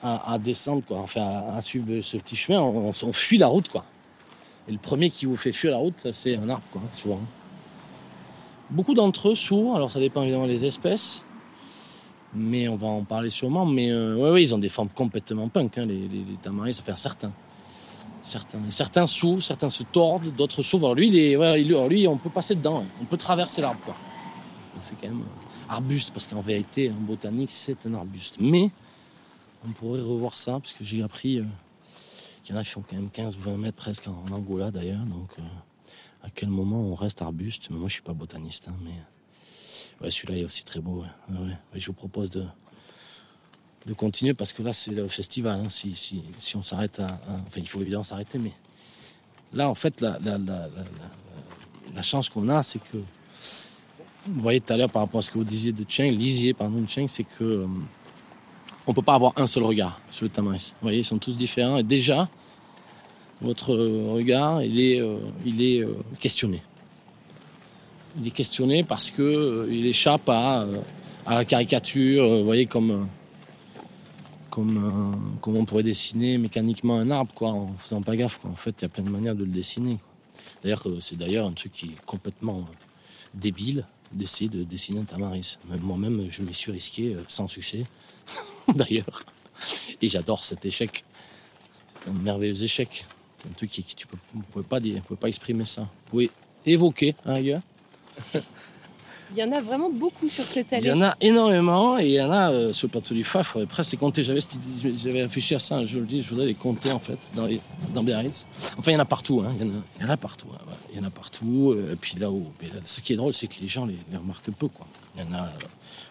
[0.03, 0.99] à, descendre, quoi.
[0.99, 2.61] Enfin, à, suivre ce petit chemin.
[2.61, 3.87] On, fuit la route, quoi.
[4.69, 7.21] Et le premier qui vous fait fuir la route, c'est un arbre, quoi, souvent.
[8.69, 11.25] beaucoup d'entre eux sourds, alors ça dépend évidemment des espèces,
[12.35, 13.65] mais on va en parler sûrement.
[13.65, 16.75] Mais euh, ouais, ouais, ils ont des formes complètement punk, hein, les, les, les tamaris,
[16.75, 17.33] ça fait certains.
[18.23, 20.95] Certains, certains s'ouvrent, certains se tordent, d'autres s'ouvrent.
[20.95, 22.87] Lui, lui, on peut passer dedans, hein.
[23.01, 23.95] on peut traverser l'arbre.
[24.77, 25.25] C'est quand même
[25.69, 28.37] arbuste, parce qu'en vérité, en botanique, c'est un arbuste.
[28.39, 28.71] Mais
[29.67, 31.45] on pourrait revoir ça, parce que j'ai appris euh,
[32.45, 34.71] qu'il y en a qui font quand même 15 ou 20 mètres presque en, Angola
[34.71, 35.05] d'ailleurs.
[35.05, 35.43] Donc euh,
[36.23, 37.71] à quel moment on reste arbuste?
[37.71, 41.05] Moi, je suis pas botaniste, hein, mais celui-là est aussi très beau.
[41.75, 42.45] je vous propose de
[43.87, 45.61] de continuer parce que là c'est le festival.
[45.61, 45.69] hein.
[45.69, 48.53] Si, si, si on s'arrête à, Enfin, il faut évidemment s'arrêter, mais
[49.53, 50.19] là en fait la,
[52.03, 52.99] chance qu'on a, c'est que
[54.27, 56.53] vous voyez tout à l'heure par rapport à ce que vous disiez de Cheng, lisiez
[56.55, 57.67] pardon de Cheng, c'est que euh,
[58.87, 60.73] on peut pas avoir un seul regard sur le tamaris.
[60.81, 62.29] Vous voyez, ils sont tous différents et déjà
[63.41, 65.17] votre euh, regard, il est, euh,
[65.47, 66.63] il est euh, questionné.
[68.21, 70.67] Il est questionné parce que il échappe à,
[71.27, 73.07] à la caricature, vous voyez comme
[74.51, 78.39] comme, euh, comme on pourrait dessiner mécaniquement un arbre, quoi, en faisant pas gaffe.
[78.39, 78.51] Quoi.
[78.51, 79.99] En fait, il y a plein de manières de le dessiner.
[80.63, 82.75] D'ailleurs, euh, c'est d'ailleurs un truc qui est complètement euh,
[83.35, 85.57] débile d'essayer de dessiner un tamaris.
[85.69, 87.85] Même Moi-même, je m'y suis risqué sans succès,
[88.75, 89.25] d'ailleurs.
[90.03, 91.05] Et j'adore cet échec.
[91.95, 93.07] C'est un merveilleux échec.
[93.49, 95.83] Un truc qui, tu peux, vous pouvez pas dire, pouvez pas exprimer ça.
[95.83, 96.31] Vous pouvez
[96.67, 97.63] évoquer, hein, ailleurs.
[99.33, 100.89] Il y en a vraiment beaucoup sur cette Il allée.
[100.89, 103.39] y en a énormément et il y en a euh, sur le plateau du Fa,
[103.41, 104.25] il faudrait presque les compter.
[104.25, 104.41] J'avais,
[105.03, 107.61] j'avais réfléchi à ça, je le dis, je voudrais les compter en fait dans, les,
[107.95, 108.47] dans Biarritz.
[108.77, 109.55] Enfin, il y en a partout, hein.
[109.61, 110.49] il, y en a, il y en a partout.
[110.55, 110.75] hein, ouais.
[110.93, 111.75] Il y en a partout.
[111.77, 113.97] euh, Et puis là où, là, ce qui est drôle, c'est que les gens les,
[114.11, 114.69] les remarquent peu.
[114.69, 114.87] Quoi.
[115.17, 115.51] Il y en a euh,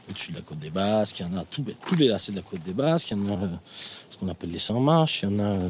[0.09, 2.31] au-dessus de la côte des Basques, il y en a tout, ben, tous les lacets
[2.31, 3.47] de la côte des Basques, il y en a euh,
[4.09, 5.69] ce qu'on appelle les sans marches, il y en a euh,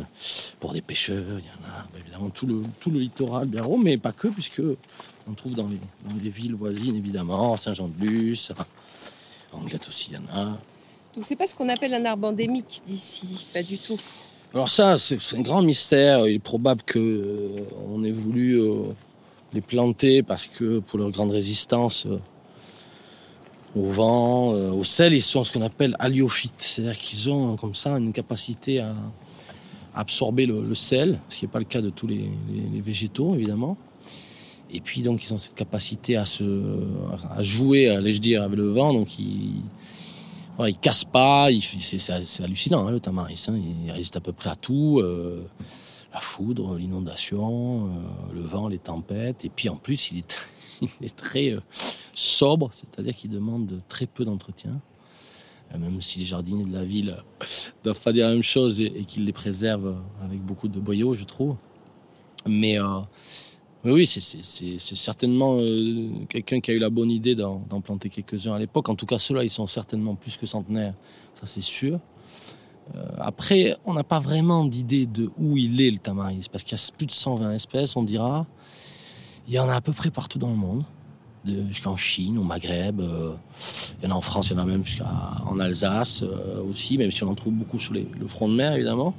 [0.59, 3.63] pour des pêcheurs, il y en a ben, évidemment tout le, tout le littoral bien
[3.63, 4.61] haut, mais pas que, puisque
[5.29, 8.51] on trouve dans les, dans les villes voisines évidemment, Saint-Jean-de-Luz,
[9.53, 10.45] Anglette aussi, il y en a.
[11.15, 13.99] Donc c'est pas ce qu'on appelle un arbre endémique d'ici, pas du tout.
[14.53, 16.27] Alors ça, c'est un grand mystère.
[16.27, 18.83] Il est probable que euh, on ait voulu euh,
[19.53, 22.17] les planter parce que pour leur grande résistance euh,
[23.75, 26.53] au vent, au sel, ils sont ce qu'on appelle haliophytes.
[26.57, 28.95] C'est-à-dire qu'ils ont comme ça une capacité à
[29.93, 32.15] absorber le, le sel, ce qui n'est pas le cas de tous les,
[32.51, 33.77] les- les végétaux, évidemment.
[34.71, 36.43] Et puis donc ils ont cette capacité à se
[37.31, 38.93] à jouer, allais-je dire, avec le vent.
[38.93, 39.61] Donc ils
[40.59, 41.47] voilà, il casse pas,
[41.79, 43.45] c'est, hallucinant hein, le tamaris.
[43.47, 43.57] hein.
[43.85, 45.41] il résiste à peu près à tout, euh,
[46.13, 49.45] la foudre, l'inondation, euh, le vent, les tempêtes.
[49.45, 51.61] Et puis en plus, il est, très euh,
[52.13, 54.81] sobre, c'est-à-dire qu'il demande très peu d'entretien.
[55.77, 57.15] Même si les jardiniers de la ville
[57.85, 61.15] doivent pas dire la même chose et, et qu'ils les préservent avec beaucoup de boyaux,
[61.15, 61.55] je trouve.
[62.45, 62.77] Mais
[63.85, 68.53] oui, oui, c'est, certainement euh, quelqu'un qui a eu la bonne idée d'en, planter quelques-uns
[68.53, 68.89] à l'époque.
[68.89, 70.93] En tout cas, ceux-là, ils sont certainement plus que centenaires,
[71.33, 71.99] ça c'est sûr.
[72.95, 76.77] Euh, après, on n'a pas vraiment d'idée de où il est le tamaris, parce qu'il
[76.77, 78.45] y a plus de 120 espèces, on dira.
[79.47, 80.83] Il y en a à peu près partout dans le monde,
[81.45, 82.99] de- jusqu'en Chine, au Maghreb.
[82.99, 83.33] euh,
[84.01, 86.23] il y en a en France, il y en a même jusqu'en Alsace
[86.67, 89.15] aussi, même si on en trouve beaucoup sur le front de mer, évidemment.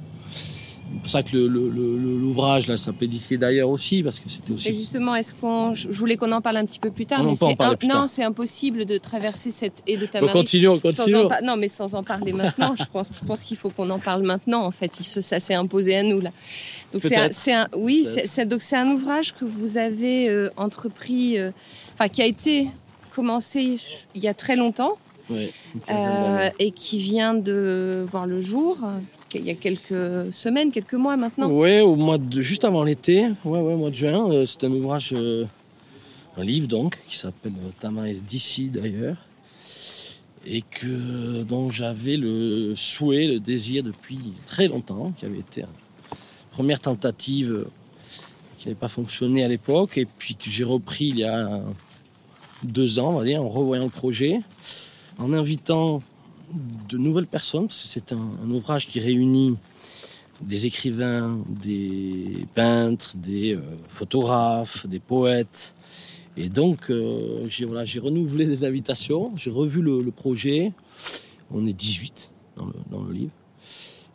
[0.93, 4.69] C'est pour ça que l'ouvrage là s'appelait d'ici et d'ailleurs aussi, parce que c'était aussi
[4.69, 7.23] Et justement, est-ce qu'on, je voulais qu'on en parle un petit peu plus tard, On
[7.23, 10.33] mais c'est un- non, c'est impossible de traverser cette haie de tamaris.
[10.33, 11.27] continuons, continuons.
[11.29, 13.99] par- non, mais sans en parler maintenant, je pense, je pense qu'il faut qu'on en
[13.99, 14.63] parle maintenant.
[14.65, 16.31] En fait, ça s'est imposé à nous là.
[16.93, 21.37] Donc c'est un, oui, c'est, c'est- donc c'est un ouvrage que vous avez euh, entrepris,
[21.39, 21.51] euh,
[21.93, 22.67] enfin qui a été
[23.15, 23.77] commencé
[24.13, 24.97] il y a très longtemps
[25.87, 28.77] quinzaine euh, et qui vient de voir le jour
[29.35, 31.49] il y a quelques semaines, quelques mois maintenant.
[31.49, 34.31] Ouais, au mois de, juste avant l'été, ouais, ouais, mois de juin.
[34.31, 35.45] euh, c'est un ouvrage, euh,
[36.37, 39.17] un livre donc, qui s'appelle euh, Tamaris d'ici d'ailleurs,
[40.45, 45.67] et que dont j'avais le souhait, le désir depuis très longtemps, qui avait été une
[46.51, 47.65] première tentative
[48.57, 51.61] qui n'avait pas fonctionné à l'époque, et puis que j'ai repris il y a
[52.63, 54.39] deux ans, on va dire, en revoyant le projet,
[55.17, 56.01] en invitant
[56.89, 59.57] de nouvelles personnes, parce que c'est un, un ouvrage qui réunit
[60.41, 65.75] des écrivains, des peintres, des euh, photographes, des poètes.
[66.37, 70.71] Et donc, euh, j'ai voilà, renouvelé des invitations, j'ai revu le, le projet.
[71.51, 73.31] On est 18 dans le, dans le livre.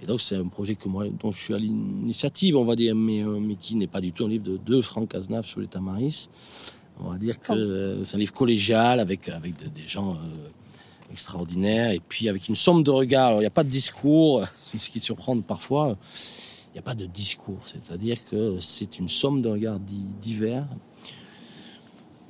[0.02, 2.94] Et donc, c'est un projet que moi, dont je suis à l'initiative, on va dire,
[2.94, 5.60] mais, euh, mais qui n'est pas du tout un livre de, de Franck Cazenave sur
[5.60, 6.28] les Tamaris.
[6.98, 10.16] On va dire que c'est un livre collégial avec, avec des, des gens
[11.10, 13.28] extraordinaires et puis avec une somme de regards.
[13.28, 15.96] Alors, il n'y a pas de discours, c'est ce qui surprend parfois.
[16.70, 20.66] Il n'y a pas de discours, c'est-à-dire que c'est une somme de regards di- divers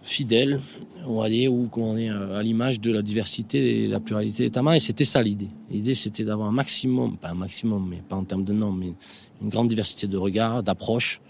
[0.02, 0.60] fidèle,
[1.04, 4.50] on va dire, ou comment dire, à l'image de la diversité et la pluralité des
[4.52, 4.74] tamars.
[4.74, 5.48] Et c'était ça l'idée.
[5.68, 8.92] L'idée, c'était d'avoir un maximum, pas un maximum, mais pas en termes de nom, mais
[9.42, 11.20] une grande diversité de regards, d'approches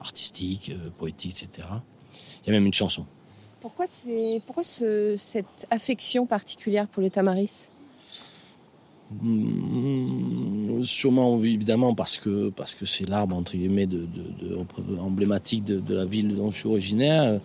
[0.00, 1.68] artistiques, euh, poétiques, etc.
[2.42, 3.04] Il y a même une chanson.
[3.62, 3.86] Pourquoi,
[4.44, 7.68] pourquoi ce- cette affection particulière pour le tamaris?
[9.22, 13.86] Mm, Sûrement, évidemment, parce que parce que c'est l'arbre entre guillemets
[14.98, 17.40] emblématique de, la ville dont je suis originaire.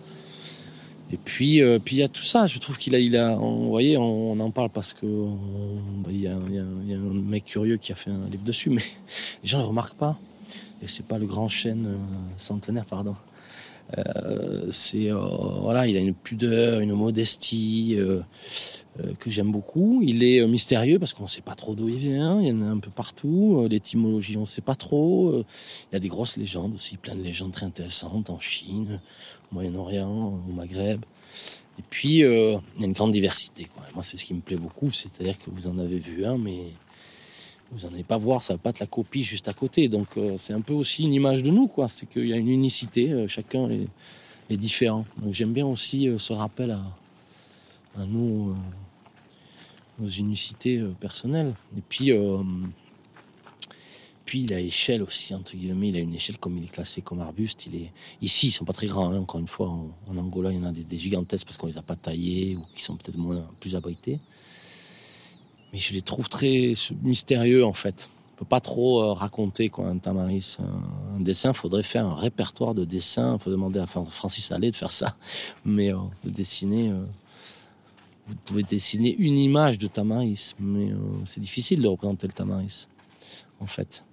[1.12, 2.46] Et puis, euh, puis il y a tout ça.
[2.46, 6.16] Je trouve qu'il a, il a, vous voyez, on, en parle parce que bah, il
[6.16, 6.22] il
[6.90, 8.82] y a un mec curieux qui a fait un livre dessus, mais
[9.42, 10.18] les gens ne le remarquent pas.
[10.82, 11.96] Et c'est pas le grand chêne euh,
[12.38, 13.14] centenaire, pardon.
[13.96, 15.18] Euh, c'est euh,
[15.60, 17.96] voilà, il a une pudeur, une modestie.
[17.98, 18.20] euh,
[19.20, 20.00] que j'aime beaucoup.
[20.02, 22.40] Il est mystérieux parce qu'on ne sait pas trop d'où il vient.
[22.40, 23.64] Il y en a un peu partout.
[23.70, 25.38] L'étymologie, on ne sait pas trop.
[25.38, 29.00] Il y a des grosses légendes aussi, plein de légendes très intéressantes en Chine,
[29.52, 31.04] au Moyen-Orient, au Maghreb.
[31.78, 33.68] Et puis, il y a une grande diversité.
[33.72, 33.84] Quoi.
[33.94, 34.90] Moi, c'est ce qui me plaît beaucoup.
[34.90, 36.64] C'est-à-dire que vous en avez vu un, mais
[37.70, 39.88] vous n'en allez pas voir, ça va pas être la copie juste à côté.
[39.88, 41.68] Donc, euh, c'est un peu aussi une image de nous.
[41.68, 41.88] quoi.
[41.88, 43.12] C'est qu'il y a une unicité.
[43.12, 45.04] euh, chacun est, différent.
[45.18, 46.82] Donc, j'aime bien aussi euh, ce rappel à,
[48.06, 48.54] nos
[50.00, 51.52] unicités personnelles.
[51.76, 52.12] Et puis,
[54.24, 57.02] puis il a échelle aussi, entre guillemets, il a une échelle comme il est classé
[57.02, 57.66] comme arbuste.
[57.66, 57.90] Il est...
[58.22, 59.68] Ici, ils sont pas très grands, hein, encore une fois.
[59.68, 61.96] En, en Angola, il y en a des, des gigantesques parce qu'on les a pas
[61.96, 64.20] taillés ou qui sont peut-être moins plus abrités.
[65.72, 68.08] Mais je les trouve très mystérieux, en fait.
[68.34, 71.52] On peut pas trop euh, raconter quoi, un tamaris, un, dessin.
[71.52, 73.36] faudrait faire un répertoire de dessins.
[73.38, 75.16] Faut demander à Fran- Francis Allais de faire ça.
[75.64, 76.90] Mais euh, de dessiner...
[76.90, 77.04] euh,
[78.26, 80.90] vous pouvez dessiner une image de tamaris, mais
[81.24, 82.86] c'est difficile de représenter le tamaris,
[83.58, 84.04] en fait.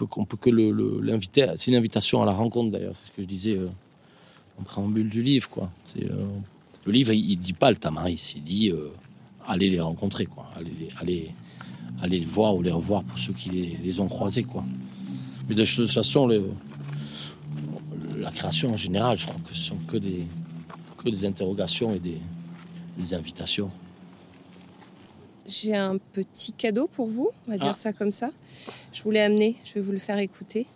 [0.00, 1.46] On peut, peut que l'inviter.
[1.54, 2.96] C'est une invitation à la rencontre, d'ailleurs.
[3.00, 3.60] C'est ce que je disais
[4.58, 5.70] en préambule du livre, quoi.
[6.84, 8.72] Le livre, il, il dit pas le tamaris, il dit
[9.46, 10.46] allez les rencontrer, quoi.
[10.56, 11.30] Allez, les- allez,
[12.02, 14.64] allez les voir ou les revoir pour ceux qui les, les ont croisés, quoi.
[15.48, 16.50] Mais de toute façon, le-
[18.18, 20.24] la création en général, je crois que ce sont que des,
[21.02, 22.18] que des interrogations et des,
[22.98, 23.70] des invitations.
[25.46, 27.74] J'ai un petit cadeau pour vous, on va dire Ah.
[27.76, 28.30] ça comme ça.
[28.92, 30.66] Je vous l'ai amené, je vais vous le faire écouter.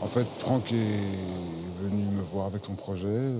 [0.00, 3.30] En fait, Franck est venu me voir avec son projet,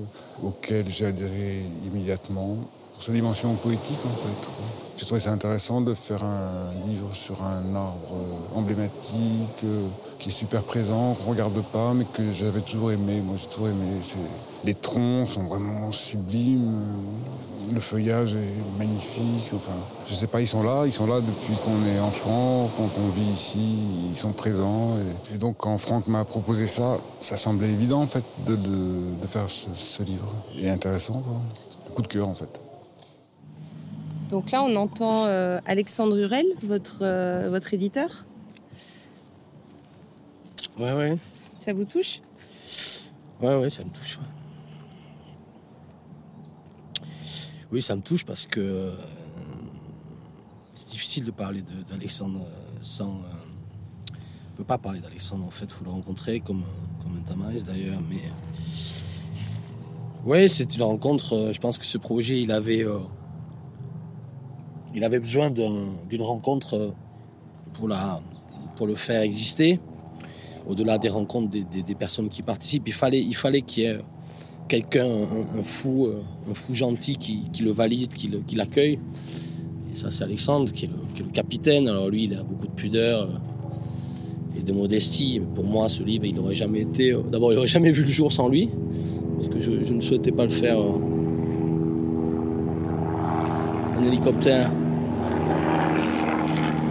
[0.42, 2.58] auquel j'ai adhéré immédiatement,
[2.96, 4.48] pour sa dimension poétique en fait.
[4.96, 9.86] J'ai trouvé ça intéressant de faire un livre sur un arbre euh, emblématique, euh,
[10.18, 13.20] qui est super présent, qu'on regarde pas, mais que j'avais toujours aimé.
[13.20, 13.84] Moi, j'ai toujours aimé.
[14.64, 16.82] Les troncs sont vraiment sublimes,
[17.74, 19.50] le feuillage est magnifique.
[19.54, 19.76] Enfin,
[20.08, 23.08] je sais pas, ils sont là, ils sont là depuis qu'on est enfant, quand on
[23.10, 23.76] vit ici,
[24.10, 24.92] ils sont présents.
[25.34, 29.50] Et, donc, quand Franck m'a proposé ça, ça semblait évident en fait de, de- faire
[29.50, 30.32] ce, ce livre.
[30.58, 31.36] Et intéressant, quoi.
[31.94, 32.48] Coup de cœur en fait.
[34.28, 38.24] Donc là, on entend euh, Alexandre Hurel, votre, euh, votre éditeur.
[40.78, 41.16] Ouais, ouais.
[41.60, 42.20] Ça vous touche?
[43.40, 44.18] Ouais, ouais, ça me touche.
[47.72, 48.90] Oui, ça me touche parce que euh,
[50.74, 52.46] c'est difficile de parler d'Alexandre
[52.80, 53.06] sans.
[53.08, 53.12] on
[54.52, 57.22] ne peut pas parler d'Alexandre, en fait, il faut le rencontrer comme, un- comme un
[57.22, 58.00] tamaris d'ailleurs.
[58.08, 58.22] Mais.
[60.24, 61.50] Oui, c'est une rencontre.
[61.52, 62.84] je pense que ce projet, il avait.
[64.96, 66.90] Il avait besoin d'un- d'une rencontre euh,
[67.74, 69.78] pour, le faire exister
[70.66, 73.98] au-delà des rencontres des, personnes qui participent, il fallait, il fallait qu'il y ait
[74.68, 78.98] quelqu'un, un, fou, euh, un fou gentil qui, le valide, qui le- qui l'accueille.
[79.92, 81.88] Et ça, c'est Alexandre qui est, le, capitaine.
[81.88, 85.40] Alors lui, il a beaucoup de pudeur euh, et de modestie.
[85.54, 87.14] Pour moi, ce livre, il n'aurait jamais été.
[87.30, 88.70] D'abord, il n'aurait jamais vu le jour sans lui,
[89.36, 90.78] parce que je, je ne souhaitais pas le faire
[93.96, 94.70] en hélicoptère.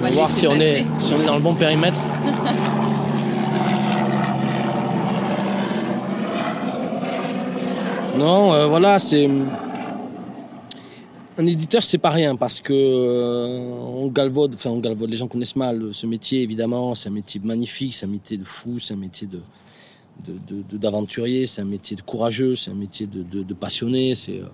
[0.06, 1.08] On va voir si on, est, passer.
[1.08, 2.00] si on est dans le bon périmètre.
[8.18, 9.30] Non, euh, voilà, c'est.
[11.38, 15.28] Un éditeur, c'est pas rien parce que euh, on galvaude, enfin on galvaude, les gens
[15.28, 18.94] connaissent mal ce métier évidemment, c'est un métier magnifique, c'est un métier de fou, c'est
[18.94, 19.42] un métier de
[20.26, 24.40] de- de- de- d'aventurier, c'est un métier de courageux, c'est un métier de passionné, c'est
[24.40, 24.46] euh,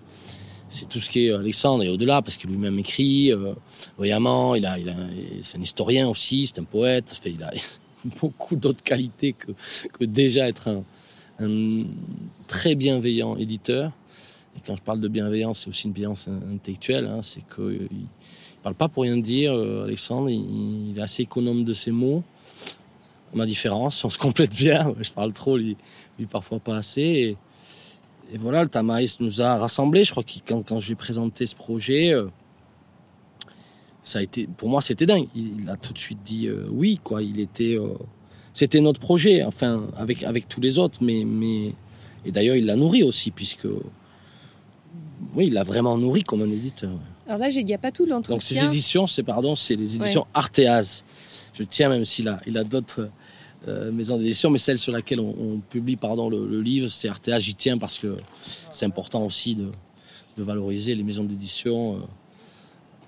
[0.72, 3.54] c'est tout ce qui est Alexandre et au-delà parce que lui-même écrit euh,
[3.98, 4.96] brillamment, il a, il a,
[5.42, 7.52] c'est un historien aussi, c'est un poète, il a
[8.22, 9.52] beaucoup d'autres qualités que,
[9.92, 10.84] que déjà être un,
[12.48, 13.92] très bienveillant éditeur.
[14.56, 17.06] Et quand je parle de bienveillance, c'est aussi une bienveillance intellectuelle.
[17.06, 19.54] hein, c'est qu'il ne parle pas pour rien dire.
[19.54, 22.24] euh, Alexandre, il, est assez économe de ses mots.
[23.34, 24.94] Ma différence, on se complète bien.
[25.02, 25.78] Je parle trop, lui,
[26.20, 27.38] lui parfois pas assez.
[28.34, 30.04] Et voilà, le Tamaris nous a rassemblés.
[30.04, 32.28] Je crois que quand, quand j'ai présenté ce projet, euh,
[34.04, 35.28] ça a été, pour moi, c'était dingue.
[35.36, 37.22] Il, il a tout de suite dit euh, oui, quoi.
[37.22, 37.94] Il était, euh,
[38.54, 41.74] c'était notre projet, enfin, avec, avec tous les autres, mais, mais,
[42.26, 43.68] et d'ailleurs, il l'a nourri aussi, puisque,
[45.36, 46.92] oui, il l'a vraiment nourri comme un éditeur.
[47.28, 48.36] Alors là, il n'y a pas tout l'entretien.
[48.36, 51.04] Donc, ces éditions, c'est, pardon, c'est les éditions Arteaz.
[51.54, 53.10] Je tiens, même s'il a, il a d'autres
[53.68, 57.44] euh, maisons d'édition, mais celle sur laquelle on, publie, pardon, le, livre, c'est Arteaz.
[57.44, 59.72] J'y tiens parce que c'est important aussi de,
[60.38, 62.00] valoriser les maisons d'édition, euh,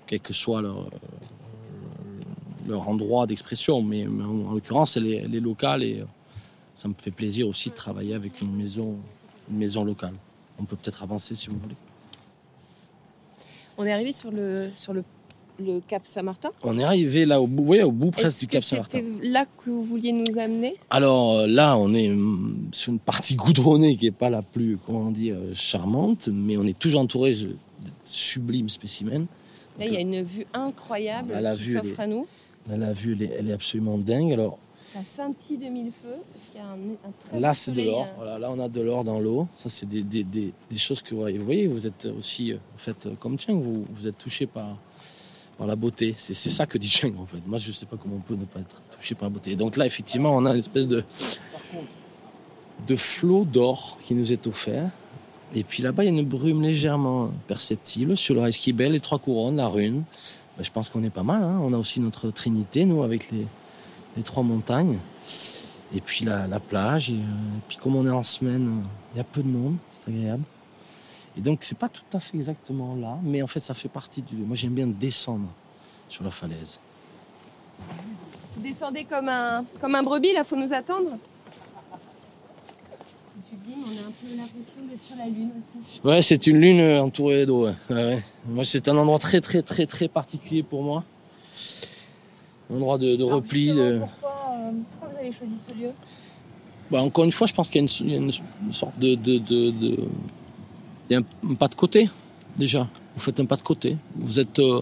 [0.06, 0.88] quel que soit leur,
[2.88, 3.82] endroit d'expression.
[3.82, 6.04] Mais, en l'occurrence, elle est, elle est locale et euh,
[6.76, 8.96] ça me fait plaisir aussi de travailler avec une maison,
[9.50, 10.14] une maison locale.
[10.60, 11.74] On peut peut-être avancer si vous voulez.
[13.76, 15.02] On est arrivé sur le, sur le,
[15.58, 16.50] le Cap Saint-Martin.
[16.62, 18.98] On est arrivé là au bout, voyez, au bout presque du Cap Saint-Martin.
[18.98, 20.76] c'était là que vous vouliez nous amener?
[20.90, 24.76] Alors euh, là, on est hum, sur une partie goudronnée qui n'est pas la plus,
[24.84, 27.56] comment dire, euh, charmante, mais on est toujours entouré de
[28.04, 29.26] sublimes spécimens.
[29.78, 32.26] Là, il y a une vue incroyable Là, la qui vue, s'offre à nous.
[32.68, 34.32] Là, la vue, elle est, elle est absolument dingue.
[34.32, 36.08] Alors Ça scintille de mille feux.
[36.32, 38.06] Parce qu'il y a un, un très là, c'est de l'or.
[38.16, 39.48] Voilà, là, on a de l'or dans l'eau.
[39.56, 41.38] Ça, c'est des, des, des, des choses que vous voyez.
[41.38, 44.76] Vous voyez, vous êtes aussi, en fait, euh, comme Cheng, vous, vous êtes touché par,
[45.58, 46.14] par la beauté.
[46.18, 47.38] C'est ça que dit Cheng, en fait.
[47.46, 49.52] Moi, je sais pas comment on peut ne pas être touché par la beauté.
[49.52, 51.04] Et donc là, effectivement, on a une espèce de,
[52.86, 54.90] de flot d'or qui nous est offert.
[55.54, 59.18] Et puis là-bas, il y a une brume légèrement perceptible sur le Reiskibel, les trois
[59.18, 60.02] couronnes, la rune.
[60.56, 61.42] Ben, je pense qu'on est pas mal.
[61.42, 61.60] hein.
[61.62, 63.46] On a aussi notre trinité, nous, avec les,
[64.16, 64.98] les trois montagnes.
[65.94, 67.10] Et puis la, la plage.
[67.10, 69.76] Et, euh, puis comme on est en semaine, euh, il y a peu de monde.
[69.92, 70.42] C'est agréable.
[71.36, 73.18] Et donc, c'est pas tout à fait exactement là.
[73.22, 74.36] Mais en fait, ça fait partie du...
[74.36, 75.48] Moi, j'aime bien descendre
[76.08, 76.80] sur la falaise.
[78.56, 81.10] Vous descendez comme un, comme un brebis, là, faut nous attendre.
[83.40, 85.50] C'est sublime, on a un peu l'impression d'être sur la lune.
[85.84, 86.00] aussi.
[86.04, 87.66] Ouais, c'est une lune euh, entourée d'eau.
[87.66, 87.74] ouais.
[87.90, 88.22] Ouais, ouais.
[88.46, 91.02] Moi, c'est un endroit très, très, très, très particulier pour moi.
[92.70, 93.72] Un endroit de, de Alors, repli.
[93.72, 95.90] de- Pourquoi, euh, pourquoi vous avez choisi ce lieu?
[96.92, 98.30] Bah, encore une fois, je pense qu'il y a une, il y a une-
[98.66, 100.08] une sorte de, de, de- de-
[101.08, 102.08] Il y a un, pas de côté,
[102.56, 102.88] déjà.
[103.16, 103.96] Vous faites un pas de côté.
[104.16, 104.58] Vous êtes...
[104.58, 104.80] euh,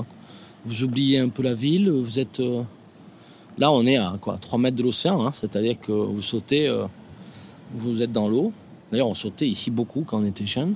[0.64, 1.90] vous oubliez un peu la ville.
[1.90, 2.40] Vous êtes...
[2.40, 2.62] euh,
[3.58, 5.26] Là, on est à quoi 3 mètres de l'océan.
[5.26, 5.32] hein.
[5.32, 6.68] C'est-à-dire que vous sautez...
[6.68, 6.87] euh,
[7.74, 8.52] vous êtes dans l'eau.
[8.90, 10.74] D'ailleurs, on sautait ici beaucoup quand on était jeune.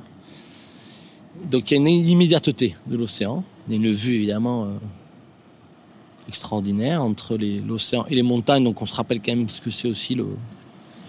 [1.51, 3.45] Donc, il y a une immédiateté de l'océan.
[3.69, 4.69] Il y a une vue, évidemment...
[6.29, 9.87] extraordinaire entre l'océan et les montagnes donc on se rappelle quand même ce que c'est
[9.87, 10.27] aussi le,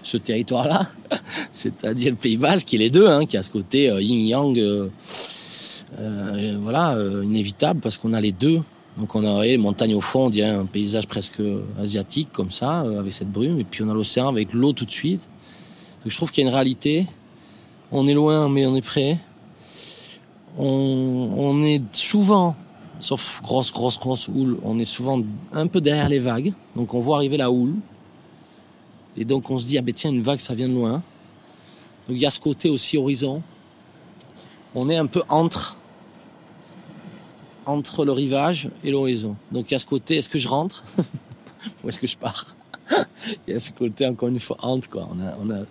[0.07, 0.87] ce territoire-là,
[1.51, 4.57] c'est-à-dire le Pays Basque, qui est les deux, hein, qui a ce côté euh, yin-yang,
[4.57, 4.87] euh,
[5.99, 8.61] euh, voilà, inévitable, parce qu'on a les deux.
[8.97, 11.41] Donc on a les montagnes au fond, on dirait un paysage presque
[11.79, 14.91] asiatique, comme ça, avec cette brume, et puis on a l'océan avec l'eau tout de
[14.91, 15.27] suite.
[16.03, 17.05] Donc je trouve qu'il y a une réalité.
[17.91, 19.19] On est loin, mais on est près.
[20.57, 22.55] On, on est souvent,
[22.99, 25.21] sauf grosse, grosse, grosse houle, on est souvent
[25.53, 26.53] un peu derrière les vagues.
[26.75, 27.75] Donc on voit arriver la houle.
[29.17, 31.03] Et donc on se dit, ah ben tiens, une vague, ça vient de loin.
[32.07, 33.41] Donc il y a ce côté aussi horizon.
[34.75, 35.77] On est un peu entre,
[37.65, 39.35] entre le rivage et l'horizon.
[39.51, 40.83] Donc il y a ce côté, est-ce que je rentre
[41.83, 42.55] ou est-ce que je pars
[43.47, 45.09] Il y a ce côté, encore une fois, entre, quoi.
[45.11, 45.65] On a, on a,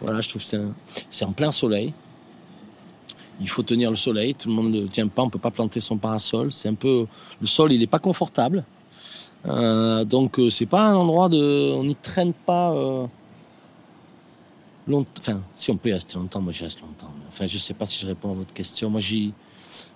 [0.00, 0.68] voilà, je trouve que
[1.08, 1.92] c'est en plein soleil.
[3.40, 5.80] Il faut tenir le soleil, tout le monde ne tient pas, on peut pas planter
[5.80, 6.52] son parasol.
[6.52, 7.06] C'est un peu,
[7.40, 8.64] le sol, il est pas confortable.
[9.46, 12.72] Euh, donc euh, c'est pas un endroit de, on n'y traîne pas.
[12.72, 13.06] Euh,
[14.86, 17.12] long- Enfin, si on peut y rester longtemps, moi j'y reste longtemps.
[17.28, 18.90] Enfin, je sais pas si je réponds à votre question.
[18.90, 19.32] Moi, j'y,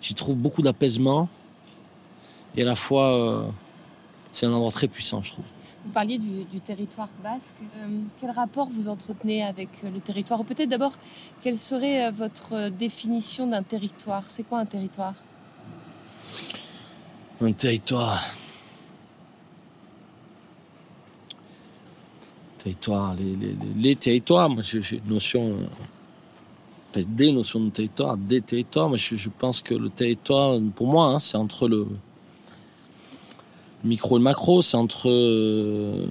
[0.01, 1.29] j'y trouve beaucoup d'apaisement
[2.57, 3.43] et à la fois, euh,
[4.33, 5.45] c'est un endroit très puissant, je trouve.
[5.85, 7.53] Vous parliez du, du territoire basque.
[8.19, 10.41] Quel rapport vous entretenez avec le territoire?
[10.41, 10.93] Ou peut-être d'abord,
[11.43, 14.25] quelle serait votre définition d'un territoire?
[14.29, 15.13] C'est quoi un territoire?
[17.43, 18.25] Un territoire?
[22.65, 23.15] Territoire,
[23.77, 25.59] les, territoires, moi j'ai une notion,
[26.97, 28.89] des notions de territoire, des territoires.
[28.89, 31.87] Moi je, pense que le territoire, pour moi, hein, c'est entre le
[33.85, 36.07] micro et le macro, c'est entre, euh,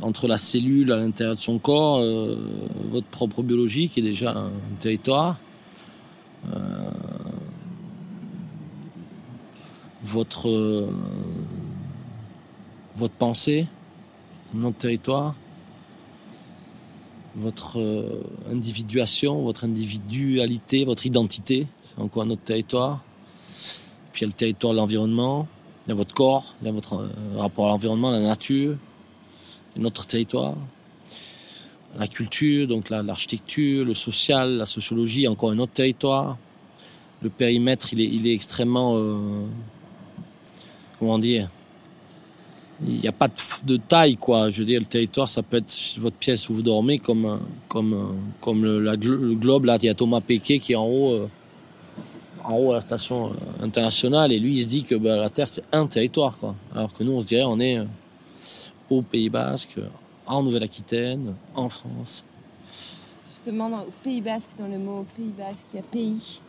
[0.00, 2.36] entre la cellule à l'intérieur de son corps, euh,
[2.90, 5.36] votre propre biologie qui est déjà un territoire.
[10.02, 10.88] votre, euh,
[12.96, 13.66] votre pensée,
[14.54, 15.34] notre territoire,
[17.36, 23.02] votre euh, individuation, votre individualité, votre identité, c'est encore notre territoire.
[24.12, 25.46] Puis il y a le territoire de l'environnement,
[25.86, 28.76] il y a votre corps, il y a votre euh, rapport à l'environnement, la nature,
[29.76, 30.54] notre territoire.
[31.98, 36.38] la culture, donc la- l'architecture, le social, la sociologie, encore un autre territoire.
[37.20, 39.44] Le périmètre, il est, il est extrêmement, euh,
[41.00, 41.48] comment dire,
[42.86, 43.28] il n'y a pas
[43.64, 44.50] de, taille, quoi.
[44.50, 47.40] Je veux dire, le territoire, ça peut être votre pièce où vous dormez, comme, un-
[47.68, 48.96] comme, un- comme le,
[49.34, 51.28] globe, là, il y a Thomas Pesquet qui est en haut, euh,
[52.44, 55.28] en haut à la station euh, internationale, et lui, il se dit que bah, la
[55.28, 56.54] Terre, c'est un territoire, quoi.
[56.74, 57.84] Alors que nous, on se dirait, on est euh,
[58.88, 59.76] au Pays Basque,
[60.26, 62.24] en Nouvelle-Aquitaine, en France.
[63.30, 66.40] Justement, au Pays Basque, dans le mot Pays Basque, il y a pays.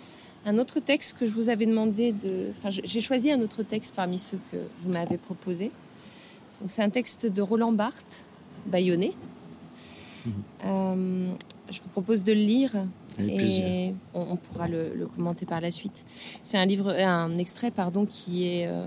[0.46, 2.48] Un autre texte que je vous avais demandé de.
[2.58, 5.72] Enfin, j'ai choisi un autre texte parmi ceux que vous m'avez proposé.
[6.68, 8.24] C'est un texte de Roland Barthes,
[8.68, 9.14] Bayonnais.
[10.66, 11.32] Euh,
[11.70, 12.72] je vous propose de le lire
[13.18, 13.66] Avec plaisir.
[13.66, 16.06] et on, on pourra le, le commenter par la suite.
[16.44, 18.86] C'est un livre, un extrait, pardon, qui est euh,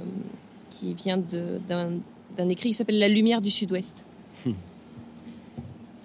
[0.71, 4.05] qui vient d'un écrit qui s'appelle La lumière du Sud-Ouest.
[4.45, 4.53] Hmm.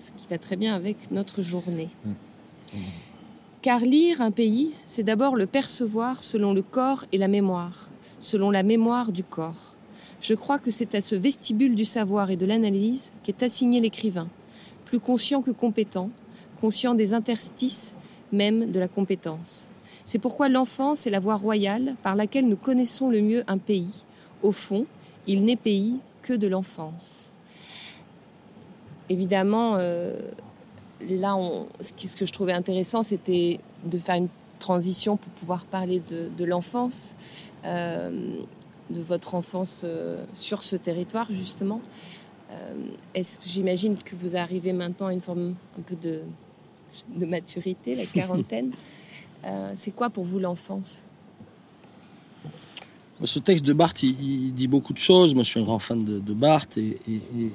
[0.03, 1.89] Ce qui va très bien avec notre journée.
[3.61, 7.89] Car lire un pays, c'est d'abord le percevoir selon le corps et la mémoire,
[8.20, 9.68] selon la mémoire du corps.
[10.22, 14.28] Je crois que c'est à ce vestibule du savoir et de l'analyse qu'est assigné l'écrivain,
[14.86, 16.09] plus conscient que compétent,
[16.59, 17.93] conscient des interstices
[18.32, 19.67] même de la compétence.
[20.05, 24.03] C'est pourquoi l'enfance est la voie royale par laquelle nous connaissons le mieux un pays.
[24.43, 24.86] Au fond,
[25.28, 27.32] il n'est pays que de l'enfance.
[29.09, 30.20] Évidemment, euh,
[31.09, 31.38] là,
[31.80, 36.45] ce, que je trouvais intéressant, c'était de faire une transition pour pouvoir parler de, de
[36.45, 37.15] l'enfance,
[37.65, 38.41] euh,
[38.89, 41.81] de votre enfance euh, sur ce territoire, justement.
[42.51, 42.73] Euh,
[43.45, 46.21] J'imagine que vous arrivez maintenant à une forme un peu de,
[47.15, 48.71] de maturité, la quarantaine.
[49.45, 51.05] Euh, C'est quoi pour vous l'enfance?
[53.23, 55.33] Ce texte de Barthes, il, dit beaucoup de choses.
[55.33, 57.51] Moi, je suis un grand fan de, de Barthes et, et- et- et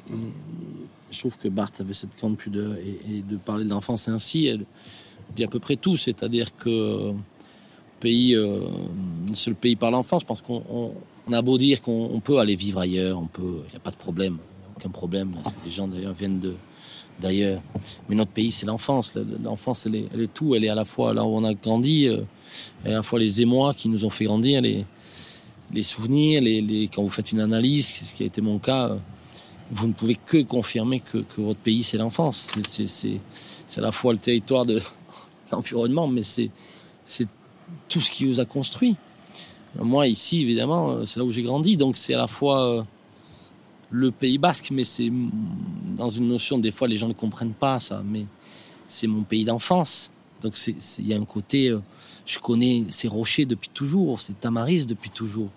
[1.11, 4.65] je trouve que Barthes avait cette grande pudeur et, de parler de l'enfance ainsi, elle
[5.37, 5.99] dit à peu près tout.
[5.99, 7.13] C'est-à-dire que
[8.01, 8.61] pays, euh,
[9.35, 10.23] c'est le pays par l'enfance.
[10.23, 10.95] Je pense qu'on
[11.29, 13.81] on- a beau dire qu'on on peut aller vivre ailleurs, on peut, il n'y a
[13.81, 14.39] pas de problème,
[14.77, 16.41] aucun problème, parce que des gens d'ailleurs viennent
[17.21, 17.63] d'ailleurs.
[18.09, 19.15] Mais notre pays, c'est l'enfance.
[19.15, 20.55] Le- L'enfance, elle est, elle tout.
[20.55, 22.23] Elle est à la fois là où on a grandi, euh,
[22.85, 24.85] et à la fois les émois qui nous ont fait grandir, les,
[25.83, 28.97] souvenirs, les, quand vous faites une analyse, ce qui a été mon cas, euh,
[29.71, 32.53] vous ne pouvez que confirmer que, que votre pays, c'est l'enfance.
[32.63, 33.21] C'est-
[33.77, 34.81] à la fois le territoire de
[35.53, 36.51] l'environnement, mais c'est
[37.89, 38.97] tout ce qui vous a construit.
[39.81, 42.83] Moi, ici, évidemment, euh, c'est là où j'ai grandi, donc c'est à la fois euh,
[43.91, 45.11] le Pays Basque, mais c'est
[45.97, 48.27] dans une notion, des fois, les gens ne comprennent pas ça, mais
[48.87, 50.13] c'est mon pays d'enfance.
[50.43, 51.81] Donc il y a un côté, euh,
[52.25, 55.49] je connais ces rochers depuis toujours, ces tamaris depuis toujours.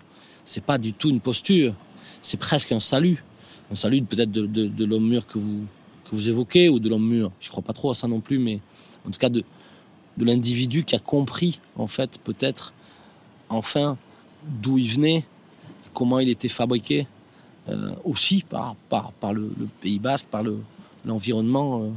[0.44, 1.74] C'est pas du tout une posture,
[2.20, 3.22] c'est presque un salut.
[3.70, 5.64] Un salut peut-être de, l'homme mûr que vous,
[6.04, 8.38] que vous évoquez, ou de l'homme mûr, je crois pas trop à ça non plus,
[8.38, 8.60] mais
[9.06, 9.44] en tout cas de,
[10.16, 12.72] de l'individu qui a compris, en fait, peut-être,
[13.50, 13.98] enfin,
[14.48, 15.24] d'où il venait,
[15.94, 17.06] comment il était fabriqué,
[17.68, 20.58] euh, aussi par, par, par le, le Pays Basque, par le,
[21.04, 21.90] l'environnement, euh,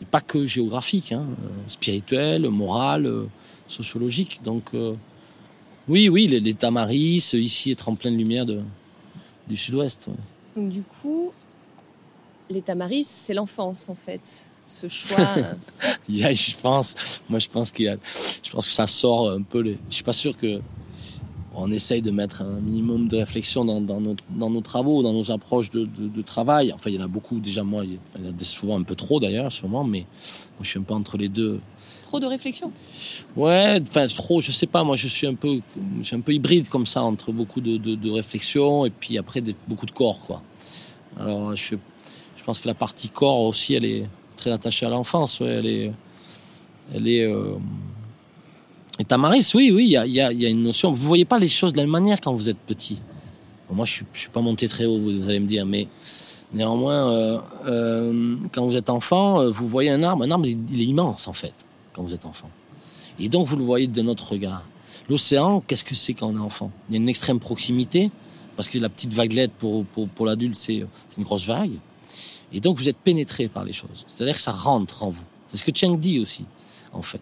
[0.00, 3.26] et pas que géographique, hein, euh, spirituel, moral, euh,
[3.66, 4.40] sociologique.
[4.44, 4.70] Donc,
[5.88, 8.62] oui, oui, les, les tamaris, ici, être en pleine lumière de,
[9.48, 10.08] du sud-ouest.
[10.08, 10.14] ouais.
[10.56, 11.32] Donc du coup,
[12.50, 14.46] les tamaris, c'est l'enfance en fait.
[14.64, 15.26] Ce choix.
[16.08, 16.94] Il y a, je pense,
[17.28, 17.96] moi je pense qu'il a,
[18.42, 20.60] je pense que ça sort un peu les, je suis pas sûr que
[21.60, 25.12] on essaye de mettre un minimum de réflexion dans, dans, nos, dans nos travaux, dans
[25.12, 26.72] nos approches de, de, de travail.
[26.72, 28.94] Enfin, il y en a beaucoup déjà, moi, il y en a souvent un peu
[28.94, 31.60] trop d'ailleurs, sûrement, mais moi je suis un peu entre les deux.
[32.02, 32.70] trop de réflexion.
[33.36, 34.82] Ouais, enfin trop, je sais pas.
[34.84, 35.60] Moi, je suis un peu,
[36.00, 39.18] je suis un peu hybride comme ça entre beaucoup de, de, de réflexion et puis
[39.18, 40.42] après des- beaucoup de corps, quoi.
[41.18, 41.74] Alors, je,
[42.36, 44.06] je pense que la partie corps aussi, elle est
[44.36, 45.40] très attachée à l'enfance.
[45.40, 45.92] Ouais, elle est,
[46.94, 47.24] elle est.
[47.24, 47.56] Euh...
[48.98, 50.90] Et Tamaris, oui, oui, il y a, y, a, y a une notion.
[50.90, 52.98] Vous voyez pas les choses de la même manière quand vous êtes petit.
[53.70, 55.88] Moi, je suis, suis pas monté très haut, vous, allez me dire, mais
[56.52, 60.24] néanmoins, euh, euh, quand vous êtes enfant, euh, vous voyez un arbre.
[60.24, 61.54] Un arbre, il, est immense en fait
[61.92, 62.50] quand vous êtes enfant.
[63.20, 64.64] Et donc, vous le voyez de notre regard.
[65.08, 66.70] L'océan, qu'est-ce que c'est quand on est enfant?
[66.88, 68.10] Il y a une extrême proximité,
[68.56, 70.84] parce que la petite vaguelette pour, pour, pour l'adulte, c'est
[71.16, 71.78] une grosse vague.
[72.52, 74.04] Et donc, vous êtes pénétré par les choses.
[74.06, 75.24] C'est-à-dire que ça rentre en vous.
[75.48, 76.44] C'est ce que Cheng dit aussi,
[76.92, 77.20] en fait.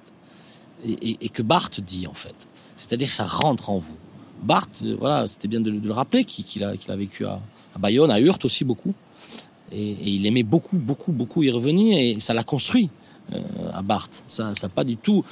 [0.85, 2.35] Et, que Barthes dit, en fait.
[2.77, 3.97] C'est-à-dire que ça rentre en vous.
[4.43, 7.41] Barthes, euh, voilà, c'était bien de, le- rappeler, qu'il a, vécu à,
[7.79, 8.95] Bayonne, à Hurt aussi beaucoup.
[9.73, 12.91] Et, il aimait beaucoup, beaucoup, beaucoup y revenir, et ça l'a construit
[13.33, 13.41] euh,
[13.73, 14.25] à Barthes.
[14.29, 15.25] Ça, ça pas du tout.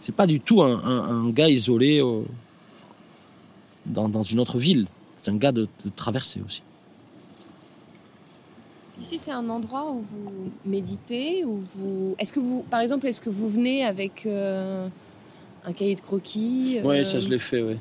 [0.00, 2.22] C'est pas du tout un, gars isolé euh,
[3.86, 4.86] dans, dans une autre ville.
[5.16, 6.62] C'est un gars de, de traversée aussi.
[9.00, 12.14] Ici, c'est un endroit où vous méditez, où vous.
[12.18, 14.86] Est-ce que vous, par exemple, est-ce que vous venez avec euh,
[15.64, 17.76] un cahier de croquis euh, ça je l'ai fait, oui.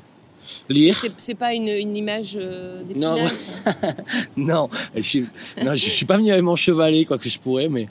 [0.69, 1.01] Lire?
[1.17, 3.27] C'est, pas une, une image euh, Non, ouais.
[3.27, 3.73] ça
[4.37, 5.25] Non, je suis,
[5.63, 7.87] non, je suis pas venu avec mon chevalet, quoi que je pourrais, mais,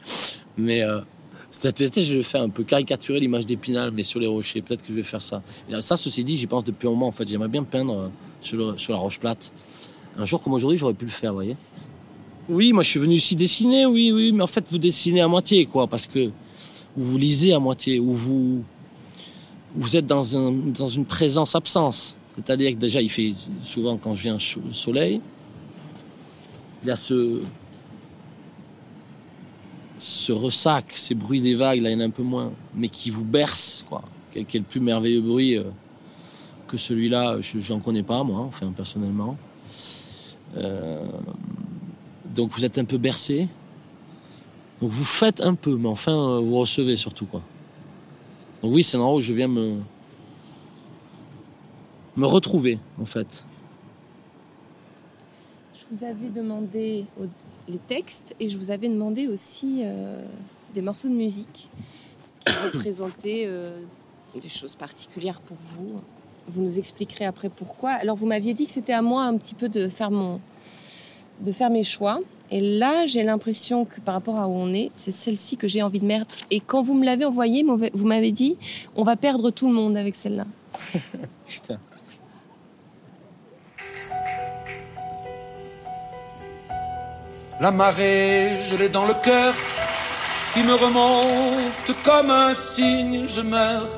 [0.59, 1.01] mais euh,
[1.51, 4.61] cet été, je vais faire un peu caricaturer l'image d'Épinal, mais sur les rochers.
[4.63, 5.43] Peut-être que je vais faire ça.
[5.81, 7.07] Ça, ceci dit, j'y pense depuis un moment.
[7.07, 8.11] En fait, j'aimerais bien peindre
[8.41, 9.53] sur, le- sur la roche plate.
[10.19, 11.57] Un jour comme aujourd'hui, j'aurais pu le faire, vous voyez.
[12.53, 15.29] Oui, moi, je suis venu ici dessiner, oui, oui, mais en fait, vous dessinez à
[15.29, 16.31] moitié, quoi, parce que ou
[17.03, 18.63] vous lisez à moitié, ou vous
[19.75, 22.15] vous êtes dans, un, dans une présence-absence.
[22.37, 23.33] C'est-à-dire que déjà, il fait
[23.63, 25.23] souvent quand je viens chaud- soleil,
[26.83, 27.41] il y a ce
[29.99, 32.89] ce ressac, ces bruits des vagues, là il y en a un peu moins, mais
[32.91, 34.03] qui vous berce, quoi.
[34.31, 35.65] Quel, plus merveilleux bruit euh,
[36.69, 39.39] que celui-là, je j'en connais pas moi, enfin personnellement.
[40.59, 41.07] Euh,
[42.35, 43.49] donc vous êtes un peu bercé.
[44.81, 47.43] Donc vous faites un peu, mais enfin euh, vous recevez surtout quoi.
[48.63, 49.79] Donc oui, c'est un endroit où je viens me
[52.17, 53.45] me retrouver en fait.
[55.75, 57.07] Je vous avais demandé
[57.69, 60.23] les textes et je vous avais demandé aussi euh,
[60.75, 61.69] des morceaux de musique
[62.41, 63.83] qui représentaient euh,
[64.41, 66.01] des choses particulières pour vous.
[66.49, 67.91] Vous nous expliquerez après pourquoi.
[67.91, 70.41] Alors vous m'aviez dit que c'était à moi un petit peu de faire mon
[71.43, 72.21] de faire mes choix.
[72.51, 75.83] Et là, j'ai l'impression que par rapport à où on est, c'est celle-ci que j'ai
[75.83, 76.37] envie de mettre.
[76.51, 78.57] Et quand vous me l'avez envoyée, vous m'avez dit,
[78.95, 80.45] on va perdre tout le monde avec celle-là.
[81.47, 81.79] Putain.
[87.61, 89.55] La marée, je l'ai dans le cœur,
[90.53, 93.25] qui me remonte comme un signe.
[93.29, 93.89] Je meurs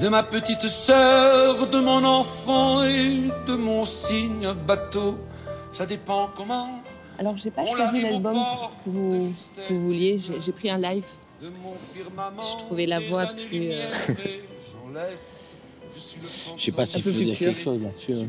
[0.00, 4.48] de ma petite sœur, de mon enfant et de mon signe.
[4.66, 5.18] Bateau,
[5.74, 6.80] ça dépend comment.
[7.18, 8.34] Alors, j'ai pas On choisi l'album
[8.84, 9.10] que vous,
[9.68, 10.20] que vouliez.
[10.44, 11.04] J'ai pris un live.
[11.42, 13.82] De mon firmament, Je trouvais la voix plus, euh.
[16.56, 18.14] Je sais pas peu faut dire quelque chose là-dessus.
[18.14, 18.26] hein,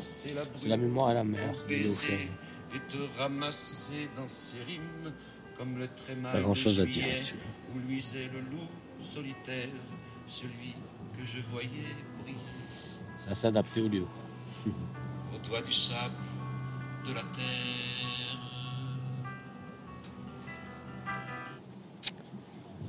[0.00, 1.52] c'est- la mémoire à la mer.
[1.52, 2.28] Pour baiser
[2.74, 5.12] et te ramasser dans ses rimes
[5.56, 7.34] comme le tréma Pas grand chose à dire là-dessus.
[7.74, 8.66] où luisait le loup
[9.00, 9.68] solitaire,
[10.26, 10.74] celui
[11.16, 11.68] que je voyais
[12.22, 12.38] briller
[13.18, 14.00] C'est à s'adapter au lieu.
[14.02, 14.12] quoi.
[14.66, 16.14] Au doigt du sable
[17.08, 18.38] de la terre.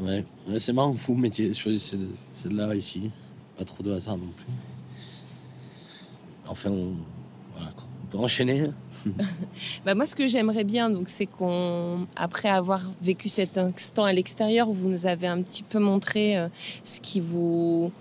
[0.02, 3.12] Ouais, Ouais, c'est marrant vous mettiez choisissez celle- celle-là ici.
[3.58, 4.46] Pas trop de hasard non plus.
[6.48, 6.94] Enfin, on,
[7.54, 7.86] voilà, quoi.
[8.04, 8.62] on peut enchaîner.
[8.62, 8.74] hein.
[9.86, 14.14] Bah, moi, ce que j'aimerais bien, donc, c'est qu'on, après avoir vécu cet instant à
[14.14, 16.48] l'extérieur, où vous nous avez un petit peu montré euh,
[16.86, 17.92] ce qui vous,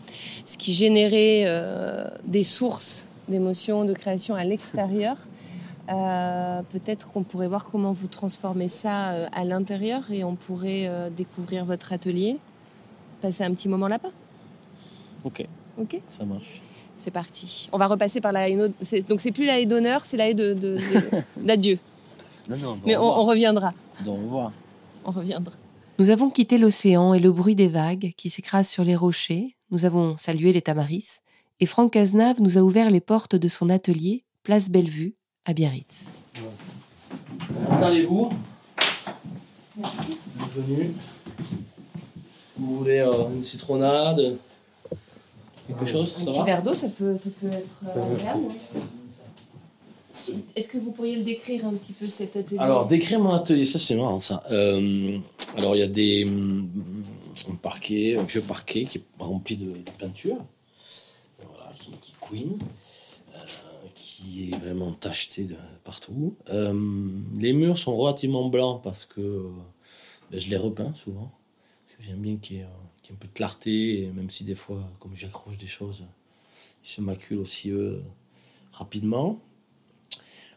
[0.46, 5.16] ce qui générait euh, des sources d'émotions, de création à l'extérieur.
[5.90, 10.86] euh, peut-être qu'on pourrait voir comment vous transformez ça euh, à l'intérieur et on pourrait
[10.86, 12.36] euh, découvrir votre atelier,
[13.22, 14.10] passer un petit moment là-bas.
[15.24, 15.46] Ok,
[15.78, 16.60] Ok, ça marche.
[16.98, 17.68] c'est parti.
[17.72, 18.56] On va repasser par la haie.
[18.56, 21.78] Donc c'est plus la haie d'honneur, c'est la haie de, de- de- d'adieu.
[22.50, 23.72] Non, non, bon, Mais on, on reviendra.
[24.04, 24.52] Donc, au revoir.
[25.04, 25.52] On reviendra.
[25.98, 29.56] Nous avons quitté l'océan et le bruit des vagues qui s'écrasent sur les rochers.
[29.70, 31.20] Nous avons salué les Tamaris.
[31.60, 36.04] Et Franck Cazenave nous a ouvert les portes de son atelier, place Bellevue, à Biarritz.
[37.68, 38.30] Installez-vous.
[39.76, 40.18] Merci.
[40.36, 40.92] Bienvenue.
[42.56, 44.36] Vous voulez euh, une citronnade
[45.66, 48.44] Quelque chose Un Ça petit va verre d'eau, ça peut, ça peut être euh, agréable.
[50.54, 52.60] Est-ce que vous pourriez le décrire un petit peu cet atelier?
[52.60, 54.44] Alors, décrire mon atelier, ça c'est marrant ça.
[54.52, 55.18] Euh,
[55.56, 56.70] alors, il y a des hum,
[57.50, 60.36] un parquet, un vieux parquet qui est rempli de, de peinture,
[62.34, 63.38] euh,
[63.94, 65.48] qui est vraiment tacheté
[65.84, 66.36] partout.
[66.50, 69.50] Euh, les murs sont relativement blancs parce que euh,
[70.30, 71.30] ben, je les repeins souvent.
[72.00, 75.56] J'aime bien qu'il y, ait, un peu de clarté, même si des fois, comme j'accroche
[75.56, 76.04] des choses,
[76.84, 77.72] ils se maculent aussi
[78.70, 79.40] rapidement.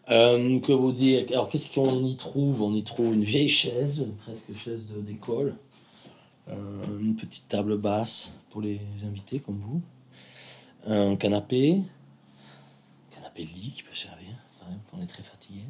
[0.07, 1.25] Que vous dire?
[1.31, 2.61] Alors, qu'est-ce qu'on y trouve?
[2.61, 5.55] On y trouve une vieille chaise, presque chaise d'école,
[6.47, 9.81] une petite table basse pour les invités comme vous,
[10.87, 11.79] un canapé,
[13.13, 15.61] canapé lit qui peut servir quand même, on est très fatigué,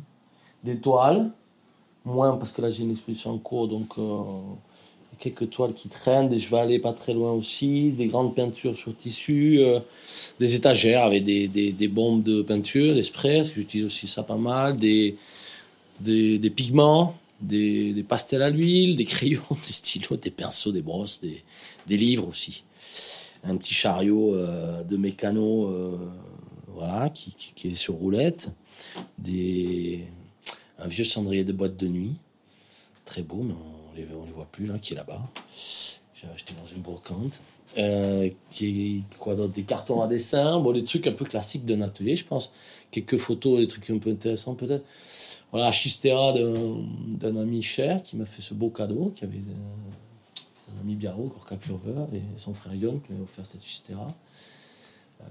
[0.64, 1.30] des toiles,
[2.06, 4.24] moins parce que là j'ai une exposition en cours, donc euh,
[5.20, 9.60] quelques toiles qui traînent, des chevalets pas très loin aussi, des grandes peintures sur tissu.
[9.60, 9.80] euh,
[10.40, 14.36] des étagères avec des, bombes de peinture, des sprays, parce que j'utilise aussi ça pas
[14.36, 15.16] mal, des,
[16.00, 21.98] des, pigments, des, pastels à l'huile, des crayons, des stylos, des pinceaux, des brosses, des
[21.98, 22.64] livres aussi.
[23.44, 25.98] Un petit chariot euh, de mécano euh,
[26.68, 28.50] voilà, qui, qui, est sur roulette,
[29.18, 30.06] des,
[30.78, 32.16] un vieux cendrier de boîte de nuit,
[33.06, 35.22] très beau, mais on les, on les voit plus là, qui est là-bas.
[36.14, 37.34] J'ai acheté dans une brocante.
[37.78, 41.82] Euh, qui, quoi d'autre Des cartons à dessin, bon, des trucs un peu classiques d'un
[41.82, 42.52] atelier, je pense.
[42.92, 44.84] Quelques photos, des trucs un peu intéressants peut-être.
[45.52, 49.42] Voilà, la chistera d'un ami cher qui m'a fait ce beau cadeau, qui avait
[50.80, 54.08] ami Biarro, Gorka Curver, et son frère Yon qui m'avait offert cette chistera.
[55.22, 55.26] Euh,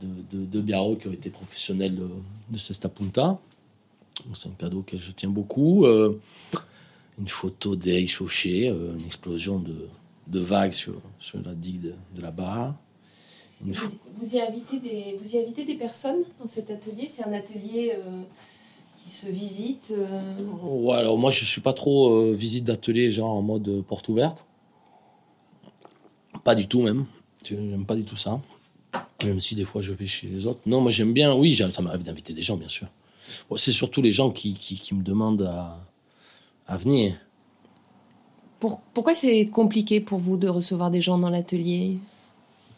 [0.00, 2.08] de, de, de, Biarro qui ont été professionnels de,
[2.50, 3.38] de Cesta Punta.
[4.34, 5.86] C'est un cadeau que je tiens beaucoup.
[5.86, 6.20] Euh,
[7.18, 9.88] une photo d'Eric Chauchet, euh, une explosion de,
[10.26, 12.74] de vagues sur, sur, la digue de, de la barre.
[13.60, 13.72] Vous,
[14.12, 17.08] vous, y invitez des, vous y invitez des personnes dans cet atelier?
[17.10, 18.22] C'est un atelier euh,
[19.06, 20.34] qui se visite euh...
[20.64, 24.44] Ouais, alors moi je suis pas trop euh, visite d'atelier, genre en mode porte ouverte.
[26.42, 27.06] Pas du tout même.
[27.44, 28.40] J'aime pas du tout ça.
[29.22, 30.58] Même si des fois je vais chez les autres.
[30.66, 32.88] Non, moi j'aime bien, oui, ça m'arrive d'inviter des gens, bien sûr.
[33.48, 35.78] Bon, c'est surtout les gens qui, qui, qui me demandent à,
[36.66, 37.14] à venir.
[38.58, 41.98] Pour, pourquoi c'est compliqué pour vous de recevoir des gens dans l'atelier?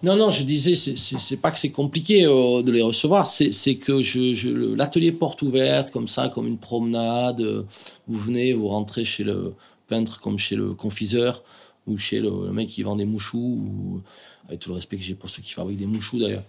[0.02, 4.00] Non, non, je disais, c'est pas que c'est compliqué euh, de les recevoir, c'est que
[4.00, 7.40] je, l'atelier porte ouverte, comme ça, comme une promenade.
[7.40, 7.64] Euh,
[8.06, 9.54] vous venez, vous rentrez chez le
[9.88, 11.42] peintre comme chez le confiseur,
[11.86, 14.02] ou chez le, mec qui vend des mouchous, ou,
[14.46, 16.44] avec tout le respect que j'ai pour ceux qui fabriquent des mouchous d'ailleurs.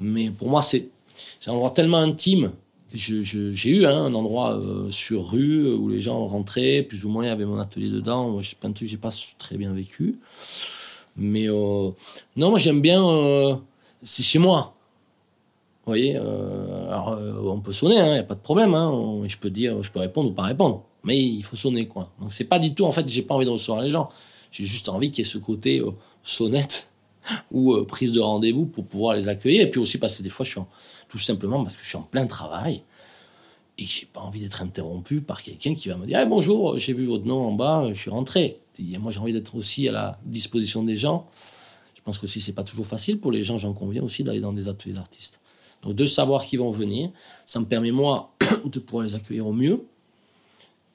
[0.00, 0.88] Mais pour moi, c'est
[1.46, 2.52] un endroit tellement intime
[2.94, 7.24] j'ai eu hein, un endroit euh, sur rue où les gens rentraient, plus ou moins,
[7.24, 8.30] il y avait mon atelier dedans.
[8.30, 10.18] Moi, c'est un truc que j'ai pas très bien vécu.
[11.16, 11.90] Mais euh,
[12.36, 13.04] non, moi j'aime bien.
[13.04, 13.56] Euh,
[14.02, 14.74] c'est chez moi.
[15.84, 18.74] Vous voyez euh, Alors, euh, on peut sonner, il hein, n'y a pas de problème.
[18.74, 20.84] Hein, on, je peux dire, je peux répondre ou pas répondre.
[21.04, 22.12] Mais il faut sonner, quoi.
[22.20, 24.08] Donc, c'est pas du tout, en fait, j'ai pas envie de recevoir les gens.
[24.52, 25.82] J'ai juste envie qu'il y ait ce côté
[26.22, 26.90] sonnette
[27.50, 29.62] ou prise de rendez-vous pour pouvoir les accueillir.
[29.62, 30.60] Et puis aussi parce que des fois, je suis
[31.08, 32.82] tout simplement parce que je suis en plein travail
[33.78, 36.78] et que j'ai pas envie d'être interrompu par quelqu'un qui va me dire hey, bonjour,
[36.78, 38.60] j'ai vu votre nom en bas, je suis rentré.
[38.78, 41.26] Et moi, j'ai envie d'être aussi à la disposition des gens.
[41.94, 44.40] Je pense que si c'est pas toujours facile pour les gens, j'en conviens aussi d'aller
[44.40, 45.40] dans des ateliers d'artistes.
[45.82, 47.10] Donc de savoir qui vont venir,
[47.46, 49.84] ça me permet moi de pouvoir les accueillir au mieux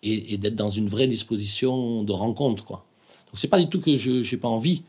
[0.03, 2.85] et, et d'être dans une vraie disposition de rencontre, quoi.
[3.27, 4.83] Donc c'est pas du tout que je n'ai pas envie,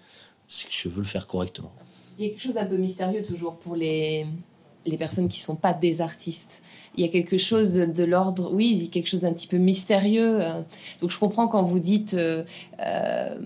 [0.47, 1.73] c'est que je veux le faire correctement.
[2.17, 4.27] Il y a quelque chose d'un peu mystérieux toujours pour les
[4.89, 6.63] les personnes qui sont pas des artistes.
[6.99, 10.41] Il y a quelque chose de, l'ordre, oui, quelque chose d'un petit peu mystérieux.
[11.01, 12.43] Donc je comprends quand vous dites euh,
[12.81, 13.37] euh,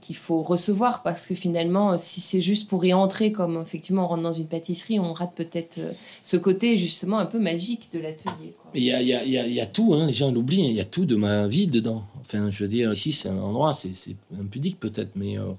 [0.00, 4.08] qu'il faut recevoir, parce que finalement, si c'est juste pour y entrer, comme effectivement on
[4.08, 5.92] rentre dans une pâtisserie, on rate peut-être euh,
[6.24, 8.54] ce côté justement un peu magique de l'atelier.
[8.74, 10.74] Il y a, y, a, y, a, y a, tout, hein, les gens l'oublient, il
[10.74, 12.02] y a tout de ma vie dedans.
[12.20, 15.52] Enfin, je veux dire, ici c'est un endroit, c'est impudique peut-être, mais euh,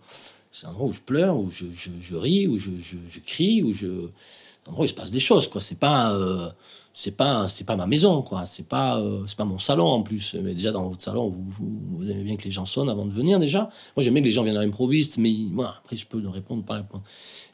[0.52, 2.72] c'est un endroit où je pleure, où je, ris, où je,
[3.26, 4.10] crie, où je
[4.68, 5.60] en gros, il se passe des choses, quoi.
[5.60, 6.50] C'est pas, euh,
[6.94, 8.46] c'est pas, c'est pas ma maison, quoi.
[8.46, 10.36] C'est pas, euh, c'est pas mon salon en plus.
[10.36, 13.40] Mais déjà dans votre salon, vous, aimez bien que les gens sonnent avant de venir
[13.40, 13.70] déjà.
[13.96, 16.64] Moi, j'aime bien que les gens viennent à l'improviste, mais après je peux leur répondre,
[16.64, 17.04] pas répondre.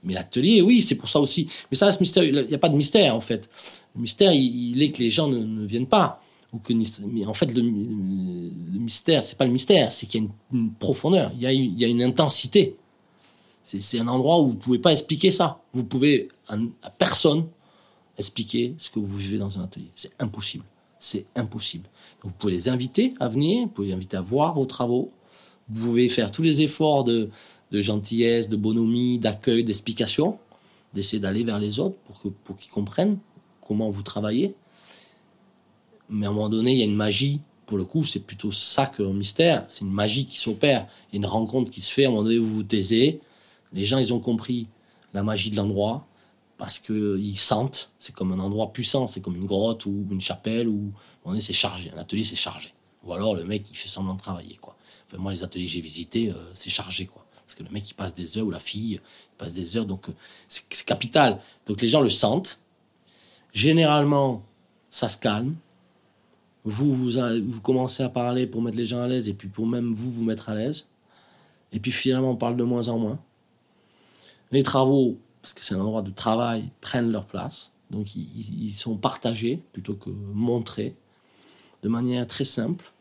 [0.04, 1.48] Mais l'atelier, oui, c'est pour ça aussi.
[1.70, 2.44] Mais ça reste mystérieux.
[2.44, 3.50] Il n'y a pas de mystère en fait.
[3.96, 6.22] Le mystère, il, est que les gens ne, ne viennent pas.
[6.54, 6.74] Ou que,
[7.06, 10.60] mais en fait, le, le mystère, c'est pas le mystère, c'est qu'il y a une,
[10.60, 12.78] une profondeur, il y a, il y a une intensité.
[13.64, 15.60] C'est un endroit où vous ne pouvez pas expliquer ça.
[15.74, 17.48] Vous pouvez à, personne
[18.18, 19.91] expliquer ce que vous vivez dans un atelier.
[19.95, 20.65] C'est impossible.
[20.99, 21.88] C'est impossible.
[22.24, 25.11] Vous pouvez les inviter à venir, vous pouvez les inviter à voir vos travaux.
[25.70, 27.30] Vous pouvez faire tous les efforts de,
[27.72, 30.39] gentillesse, de bonhomie, d'accueil, d'explication,
[30.93, 33.20] d'essayer d'aller vers les autres pour qu'ils pour qu'ils comprennent
[33.61, 34.55] comment vous travaillez.
[36.09, 38.51] Mais à un moment donné, il y a une magie pour le coup, c'est plutôt
[38.51, 39.65] ça qu'un mystère.
[39.68, 40.88] C'est une magie qui s'opère.
[41.11, 42.05] Il y a une rencontre qui se fait.
[42.05, 43.20] À un moment donné, vous vous taisez,
[43.74, 44.68] les gens, ils ont compris
[45.13, 46.07] la magie de l'endroit
[46.58, 50.68] parce qu'ils sentent, c'est comme un endroit puissant, c'est comme une grotte ou une chapelle
[50.68, 50.91] où
[51.24, 52.74] on est, c'est chargé, un atelier c'est chargé.
[53.03, 54.76] Ou alors le mec il fait semblant de travailler quoi.
[55.08, 57.26] Enfin, moi les ateliers que j'ai visités, euh, c'est chargé quoi.
[57.45, 59.86] Parce que le mec il passe des heures ou la fille il passe des heures,
[59.86, 60.14] donc euh,
[60.47, 61.39] c'est capital.
[61.66, 62.60] Donc les gens le sentent.
[63.53, 64.43] Généralement,
[64.91, 65.55] ça se calme.
[66.64, 67.12] Vous, vous,
[67.47, 70.12] vous commencez à parler pour mettre les gens à l'aise et puis pour même vous
[70.12, 70.88] vous mettre à l'aise.
[71.72, 73.20] Et puis finalement on parle de moins en moins
[74.51, 75.18] les travaux,
[75.48, 77.72] parce que c'est un endroit de travail, prennent leur place.
[77.89, 80.93] Donc ils, sont partagés plutôt que montrés
[81.84, 82.91] de manière très simple.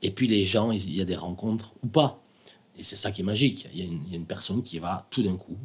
[0.00, 2.22] Et puis les gens, il y a des rencontres ou pas.
[2.78, 3.66] Et c'est ça qui est magique.
[3.74, 5.56] Il y, a une, personne qui va tout d'un coup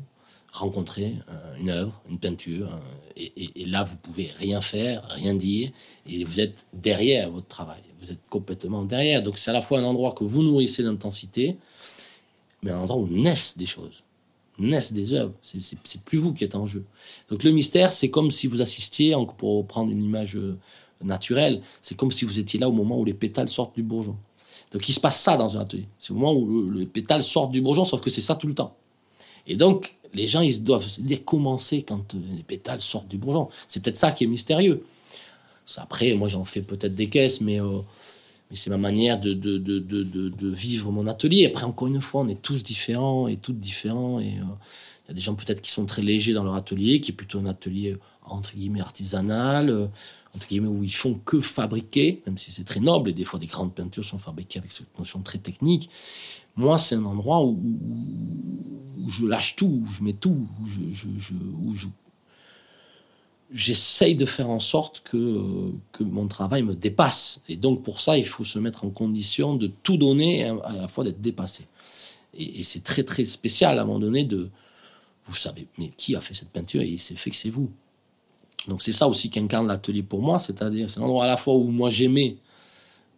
[0.51, 5.69] rencontrer euh, une œuvre, une peinture, euh, et, là vous pouvez rien faire, rien dire,
[6.07, 7.84] et vous êtes derrière votre travail.
[8.01, 9.21] Vous êtes complètement derrière.
[9.21, 11.55] Donc c'est à la fois un endroit que vous nourrissez d'intensité,
[12.63, 14.01] mais un endroit où naissent des choses
[14.58, 15.34] naissent des œuvres.
[15.41, 16.84] C'est plus vous qui êtes en jeu.
[17.30, 20.38] Donc le mystère, c'est comme si vous assistiez, pour prendre une image
[21.03, 21.62] naturel.
[21.82, 24.16] C'est comme si vous étiez là au moment où les pétales sortent du bourgeon.
[24.72, 25.88] Donc il se passe ça dans un atelier.
[25.99, 28.53] C'est au moment où le, pétale sort du bourgeon, sauf que c'est ça tout le
[28.53, 28.76] temps.
[29.47, 31.01] Et donc les gens, ils doivent se
[31.60, 33.49] c'est quand euh, les pétales sortent du bourgeon?
[33.68, 34.86] C'est peut-être ça qui est mystérieux.
[35.78, 37.80] Après, moi j'en fais peut-être des caisses, mais, euh,
[38.56, 41.45] mais c'est ma manière de, de, de, de, vivre mon atelier.
[41.45, 44.22] Après, encore une fois, on est tous différents et toutes différents.
[44.22, 44.43] Et euh,
[45.03, 47.14] il y a des gens peut-être qui sont très légers dans leur atelier, qui est
[47.14, 49.89] plutôt un atelier entre guillemets artisanal
[50.51, 53.74] où ils font que fabriquer, même si c'est très noble, et des fois des grandes
[53.74, 55.89] peintures sont fabriquées avec cette notion très technique.
[56.56, 57.58] Moi, c'est un endroit où,
[59.08, 61.88] je lâche tout, où je mets tout, je,
[63.51, 67.43] j'essaye de faire en sorte que, que mon travail me dépasse.
[67.47, 70.73] Et donc, pour ça, il faut se mettre en condition de tout donner et à
[70.73, 71.67] la fois d'être dépassé.
[72.33, 74.49] Et, et c'est très, très spécial à un moment donné de.
[75.25, 77.71] Vous savez, mais qui a fait cette peinture Et il s'est fait que c'est vous.
[78.67, 81.65] Donc c'est ça aussi qu'incarne l'atelier pour moi, c'est-à-dire c'est l'endroit à la fois où
[81.65, 82.37] moi j'aimais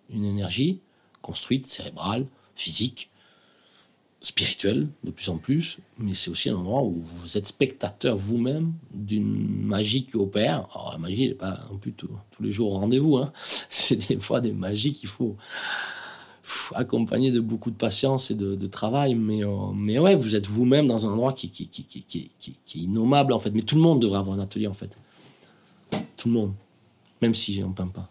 [0.10, 0.80] une énergie
[1.22, 2.26] construite, cérébrale,
[2.56, 3.10] physique,
[4.28, 8.74] spirituelle de plus en plus, mais c'est aussi un endroit où vous êtes spectateur vous-même
[8.94, 10.68] d'une magie qui opère.
[10.74, 12.10] Alors la magie n'est pas non plus tous
[12.42, 13.32] les jours au rendez-vous, hein.
[13.70, 15.38] c'est des fois des magies qu'il faut,
[16.76, 20.88] accompagner de beaucoup de patience et de, travail, mais, euh, mais ouais, vous êtes vous-même
[20.88, 24.02] dans un endroit qui, qui, qui, qui, est innommable en fait, mais tout le monde
[24.02, 24.98] devrait avoir un atelier en fait.
[26.18, 26.54] Tout le monde.
[27.22, 28.10] Même si on ne peint pas.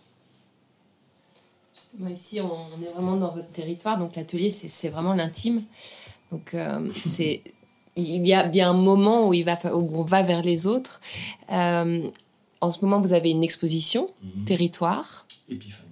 [1.74, 3.98] Justement, ici, on, est vraiment dans votre territoire.
[3.98, 5.62] Donc, l'atelier, c'est vraiment l'intime.
[6.32, 7.42] Donc, euh, c'est.
[7.98, 11.00] Il y a bien un moment où, il va, où on va vers les autres.
[11.50, 12.10] Euh,
[12.60, 14.44] en ce moment, vous avez une exposition, mhm.
[14.44, 15.26] Territoire.
[15.48, 15.86] Épiphanie.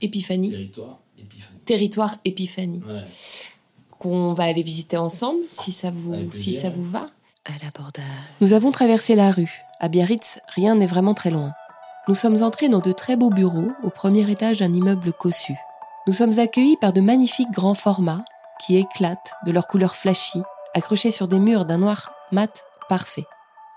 [0.00, 0.50] Épiphanie.
[0.50, 1.60] Territoire, Épiphanie.
[1.64, 2.82] Territoire, Épiphanie.
[3.90, 7.10] Qu'on va aller visiter ensemble, si ça vous, si ça vous va.
[7.44, 8.04] À l'abordage.
[8.40, 9.62] Nous avons traversé la rue.
[9.78, 11.52] À Biarritz, rien n'est vraiment très loin.
[12.08, 15.54] Nous sommes entrés dans de très beaux bureaux au premier étage d'un immeuble cossu.
[16.06, 18.24] Nous sommes accueillis par de magnifiques grands formats
[18.58, 20.42] qui éclatent de leurs couleurs flashy,
[20.74, 23.24] accrochés sur des murs d'un noir mat parfait.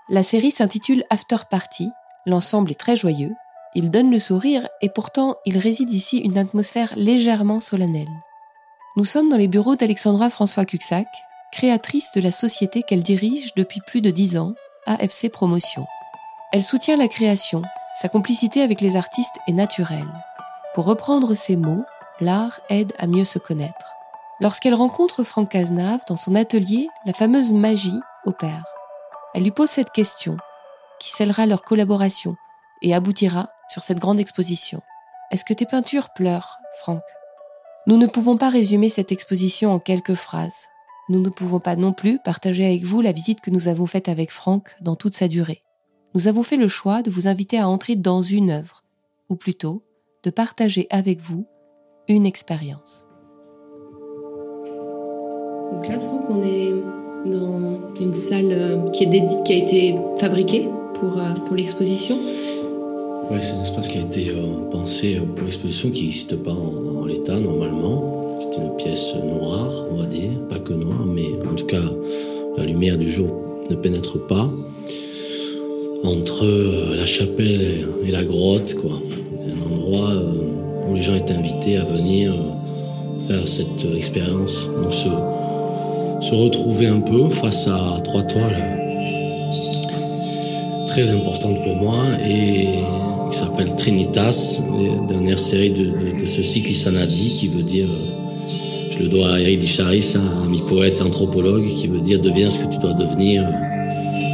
[0.08, 1.90] La série s'intitule After Party.
[2.26, 3.32] L'ensemble est très joyeux.
[3.74, 8.08] Il donne le sourire et pourtant il réside ici une atmosphère légèrement solennelle.
[8.96, 11.06] Nous sommes dans les bureaux d'Alexandra François Cuxac,
[11.52, 14.54] créatrice de la société qu'elle dirige depuis plus de dix ans
[14.86, 15.86] AFC Promotion.
[16.52, 17.62] Elle soutient la création,
[17.94, 20.08] sa complicité avec les artistes est naturelle.
[20.74, 21.84] Pour reprendre ses mots,
[22.20, 23.89] l'art aide à mieux se connaître.
[24.40, 28.64] Lorsqu'elle rencontre Franck Cazenave dans son atelier, la fameuse magie opère.
[29.34, 30.36] Elle lui pose cette question,
[30.98, 32.36] qui scellera leur collaboration
[32.82, 34.80] et aboutira sur cette grande exposition.
[35.30, 37.02] Est-ce que tes peintures pleurent, Franck
[37.86, 40.70] Nous ne pouvons pas résumer cette exposition en quelques phrases
[41.10, 44.08] nous ne pouvons pas non plus partager avec vous la visite que nous avons faite
[44.08, 45.64] avec Franck dans toute sa durée.
[46.14, 48.84] Nous avons fait le choix de vous inviter à entrer dans une œuvre,
[49.28, 49.84] ou plutôt
[50.22, 51.48] de partager avec vous
[52.06, 53.09] une expérience.
[55.72, 56.72] Donc là, Franck, on est
[57.26, 57.60] dans
[58.00, 62.16] une salle euh, qui, est qui a été fabriquée pour, euh, pour l'exposition.
[63.30, 67.04] Oui, c'est un espace qui a été euh, pensé pour l'exposition qui n'existe pas en
[67.04, 68.38] l'état normalement.
[68.40, 71.84] C'est une pièce noire, on va dire, pas que noire, mais en tout cas,
[72.56, 73.28] la lumière du jour
[73.68, 74.50] ne pénètre pas.
[76.02, 76.46] Entre
[76.96, 78.98] la chapelle et la grotte, quoi.
[79.46, 80.14] Un endroit
[80.88, 82.32] où les gens étaient invités à venir
[83.28, 84.66] faire cette expérience.
[86.20, 88.80] Se retrouver un peu face à trois toiles
[90.86, 92.66] très importantes pour moi et
[93.30, 94.60] qui s'appelle Trinitas,
[95.08, 97.88] dernière série de, ce cycle Isanadi qui veut dire
[98.90, 102.58] je le dois à Eric Dicharis, un ami poète anthropologue, qui veut dire deviens ce
[102.58, 103.46] que tu dois devenir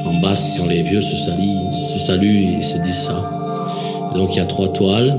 [0.05, 4.11] en basque quand les vieux se, saluent, se saluent et se disent ça.
[4.17, 5.17] donc il y a trois toiles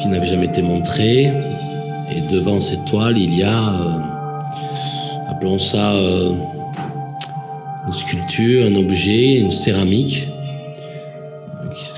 [0.00, 1.30] qui n'avaient jamais été montrées.
[2.10, 4.17] Et devant cette toile, il y a, euh,
[5.38, 6.32] appelons ça euh,
[7.86, 10.28] une sculpture, un objet, une céramique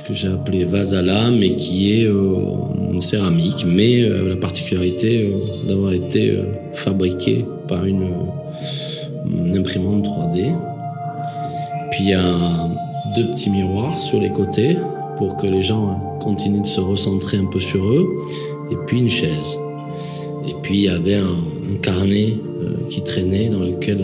[0.06, 2.34] que j'ai appelé vase à lame et qui est euh,
[2.92, 5.32] une céramique, mais euh, la particularité
[5.66, 6.36] d'avoir été
[6.74, 8.10] fabriqué par une,
[9.54, 10.52] imprimante 3D.
[11.92, 12.68] Puis il y a
[13.16, 14.76] deux petits miroirs sur les côtés
[15.16, 18.06] pour que les gens continuent de se recentrer un peu sur eux,
[18.70, 19.58] et puis une chaise.
[20.46, 21.36] Et puis il y avait un,
[21.70, 22.36] un carnet
[22.88, 23.98] qui traînait dans lequel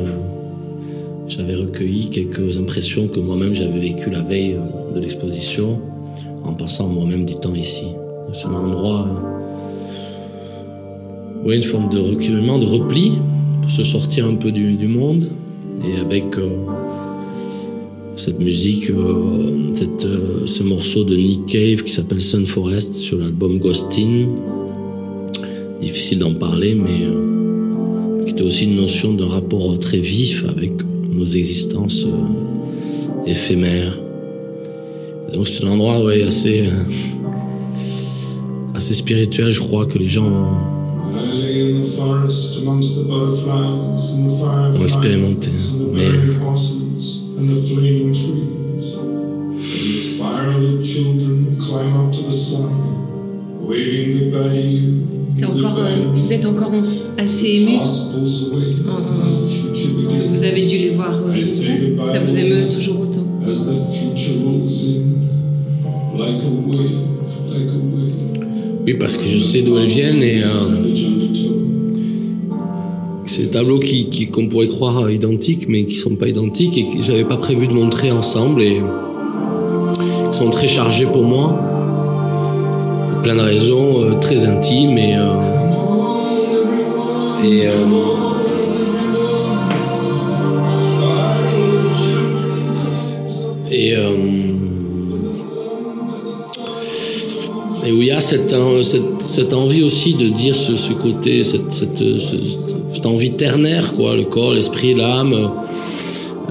[1.28, 4.56] j'avais recueilli quelques impressions que moi-même j'avais vécues la veille
[4.94, 5.80] de l'exposition
[6.44, 7.86] en passant moi-même du temps ici.
[8.32, 9.08] C'est un endroit,
[11.44, 13.12] où une forme de recueillement, de repli,
[13.62, 15.28] pour se sortir un peu du, monde,
[15.84, 16.50] et avec, euh,
[18.16, 23.18] cette musique, euh, cette, euh, ce morceau de Nick Cave qui s'appelle Sun Forest sur
[23.18, 24.28] l'album Ghostin.
[25.80, 27.06] Difficile d'en parler, mais
[28.36, 30.72] euh, qui était aussi une notion de rapport très vif avec
[31.10, 33.98] nos existences euh, éphémères.
[35.32, 36.84] Donc c'est un endroit ouais, assez, euh,
[38.74, 40.48] assez spirituel, je crois, que les gens ont,
[44.78, 45.50] ont expérimenté.
[45.92, 46.10] Mais
[50.82, 52.70] children climb up to the sun,
[53.66, 55.15] waving goodbye to you.
[55.44, 56.72] Encore, euh, vous êtes encore
[57.18, 57.78] assez ému.
[60.30, 61.12] Vous avez dû les voir.
[61.14, 63.24] euh, ça vous émeut toujours autant.
[63.46, 66.78] As the future rolls in, like a wave,
[67.50, 68.46] like a wave.
[68.86, 70.46] oui, parce que je sais d'où elles viennent et euh,
[73.38, 77.02] des tableaux qui, qui- qu'on pourrait croire identiques, mais qui sont pas identiques et que
[77.02, 78.80] j'avais pas prévu de montrer ensemble et
[80.32, 81.60] qui sont très chargés pour moi.
[83.26, 85.40] Plein de raisons euh, très intimes et euh,
[93.72, 94.10] et euh,
[97.84, 98.54] et où il y a cette,
[98.84, 102.36] cette, cette envie aussi de dire ce, ce côté, cette, cette, ce-
[102.94, 105.50] cette envie ternaire, quoi, le corps, l'esprit, l'âme,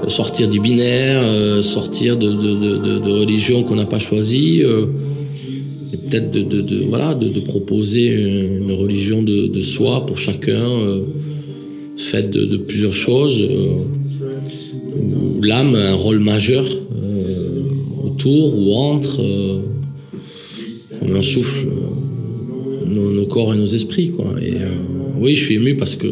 [0.08, 1.22] sortir du binaire,
[1.64, 4.66] sortir de, de, de, de, religions qu'on n'a pas choisies, et
[6.08, 11.02] peut-être de, voilà, de, proposer une religion de, soi pour chacun, euh,
[11.96, 13.74] faite de, plusieurs choses, euh,
[15.38, 17.28] où l'âme a un rôle majeur euh,
[18.04, 19.22] autour ou entre.
[20.98, 21.68] comme un souffle
[22.86, 24.54] nos, nos corps et nos esprits quoi et
[25.20, 26.06] oui je suis ému parce que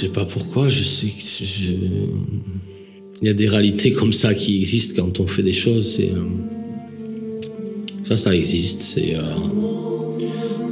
[0.00, 1.72] sais pas pourquoi je sais que je...
[3.22, 6.22] il y a des réalités comme ça qui existent quand on fait des choses euh,
[8.04, 9.22] ça ça existe c'est euh,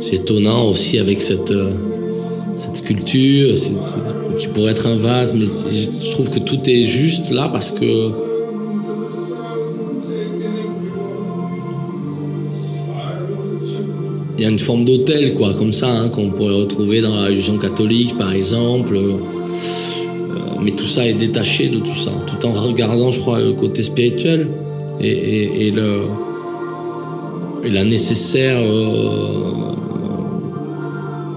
[0.00, 1.72] c'est étonnant aussi avec cette euh,
[2.84, 3.54] culture
[4.38, 8.27] qui pourrait être un vase mais je trouve que tout est juste là parce que
[14.38, 17.24] il y a une forme d'hôtel, quoi, comme ça, hein, qu'on pourrait retrouver dans la
[17.26, 18.96] religion catholique, par exemple.
[18.96, 19.14] Euh,
[20.62, 23.82] mais tout ça est détaché de tout ça, tout en regardant, je crois, le côté
[23.82, 24.46] spirituel
[25.00, 25.72] et,
[27.70, 29.74] la nécessaire euh,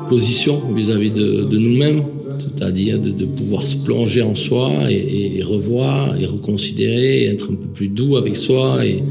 [0.08, 2.04] position vis-à-vis de, nous-mêmes,
[2.38, 7.56] c'est-à-dire de, pouvoir se plonger en soi et- et revoir et reconsidérer, et être un
[7.56, 9.04] peu plus doux avec soi et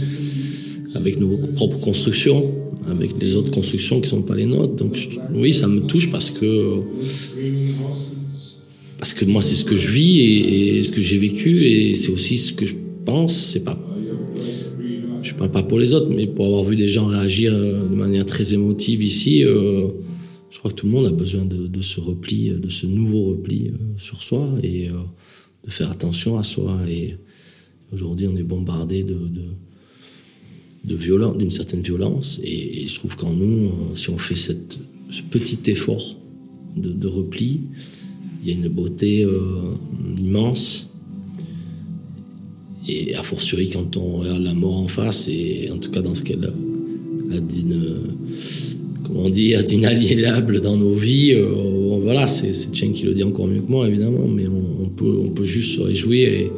[0.95, 2.43] avec nos propres constructions,
[2.89, 4.74] avec les autres constructions qui sont pas les nôtres.
[4.74, 4.97] Donc
[5.35, 6.81] oui, ça me touche parce que
[8.99, 12.11] parce que moi c'est ce que je vis et, ce que j'ai vécu et c'est
[12.11, 12.74] aussi ce que je
[13.05, 13.35] pense.
[13.35, 13.78] C'est pas
[15.22, 17.95] je parle pas pour les autres, mais pour avoir vu des gens réagir euh, de
[17.95, 19.89] manière très émotive ici, euh,
[20.51, 23.68] je crois que tout le monde a besoin de, ce repli, de ce nouveau repli
[23.68, 24.89] euh, sur soi et
[25.64, 26.78] de faire attention à soi.
[26.89, 27.16] Et
[27.93, 29.16] aujourd'hui, on est bombardé de,
[30.85, 32.41] de violence, d'une certaine violence.
[32.45, 34.78] Et, je trouve qu'en nous, euh, si on fait cette,
[35.11, 36.16] ce petit effort
[36.76, 37.61] de, repli,
[38.43, 39.74] il y a une beauté euh,
[40.18, 40.91] immense.
[42.89, 46.14] Et a fortiori quand on regarde la mort en face, et en tout cas dans
[46.14, 47.99] ce qu'elle a, d'ine-
[49.05, 53.61] comment dire, d'inaliénable dans nos vies, euh, voilà, c'est Chen qui le dit encore mieux
[53.61, 56.51] que moi évidemment, mais on, on peut, on peut juste se réjouir.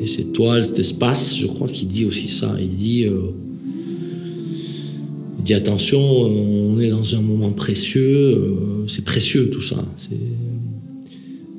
[0.00, 2.56] Et cette toile, cet espace, je crois qu'il dit aussi ça.
[2.58, 3.32] Il dit, euh,
[5.38, 9.84] dit attention, on est dans un moment précieux, euh, c'est précieux tout ça.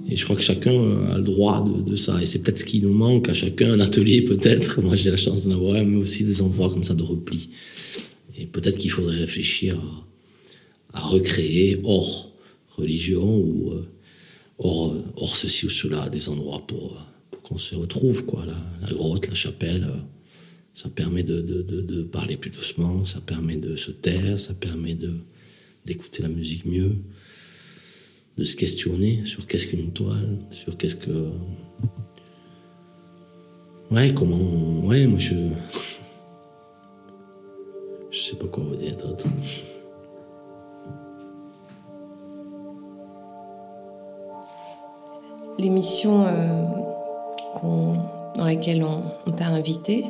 [0.10, 0.74] Et je crois que chacun
[1.12, 2.22] a le droit de, ça.
[2.22, 4.82] Et c'est peut-être ce qui nous manque à chacun, un atelier peut-être.
[4.82, 7.50] Moi j'ai la chance d'en avoir mais aussi des endroits comme ça de repli.
[8.38, 9.80] Et peut-être qu'il faudrait réfléchir
[10.94, 12.32] à, recréer hors
[12.76, 13.84] religion ou euh,
[14.58, 16.98] hors, ceci ou cela des endroits pour
[17.52, 18.26] qu'on se retrouve.
[18.26, 18.46] Quoi.
[18.46, 18.56] La,
[18.88, 19.98] la grotte, la chapelle, euh,
[20.74, 24.98] ça permet de, de, de, parler plus doucement, ça permet de se taire, ça permet
[25.86, 26.96] d'écouter la musique mieux
[28.38, 31.30] de se questionner sur qu'est-ce qu'une toile, sur qu'est-ce que.
[33.92, 34.86] Ouais, comment.
[34.86, 35.34] Ouais, moi je.
[38.12, 39.26] Je sais pas quoi vous dire d'autre.
[45.58, 46.82] L'émission euh,
[47.64, 50.06] dans laquelle on, on t'a invité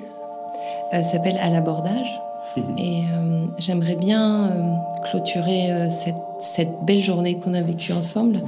[0.94, 2.08] euh, s'appelle À l'abordage.
[2.78, 4.74] Et euh, j'aimerais bien euh,
[5.10, 8.42] clôturer cette, cette belle journée qu'on a vécue ensemble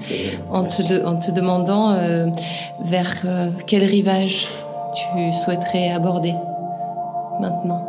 [0.51, 1.95] en te, de- en te demandant
[2.81, 3.13] vers
[3.67, 4.47] quel rivage
[4.95, 6.33] tu souhaiterais aborder
[7.39, 7.81] maintenant.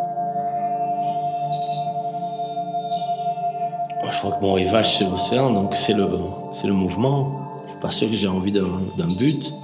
[4.02, 6.09] Moi, je crois que mon rivage, c'est l'océan, donc c'est le,
[6.52, 7.28] c'est le mouvement.
[7.66, 9.55] Je suis pas sûr que j'ai envie d'un, d'un but.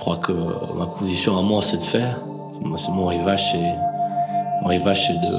[0.00, 2.16] Je crois que ma position à moi, c'est de faire.
[2.78, 3.74] C'est mon rivage, c'est
[4.62, 5.38] mon rivage, c'est de.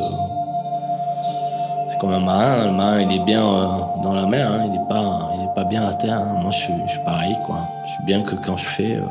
[1.90, 2.68] C'est comme un marin.
[2.68, 3.68] Le marin, il est bien euh,
[4.04, 6.20] dans la mer, hein, il est pas, pas bien à terre.
[6.20, 6.38] hein.
[6.44, 7.58] Moi, je suis, je suis pareil, quoi.
[7.88, 8.98] Je suis bien que quand je fais.
[8.98, 9.06] euh,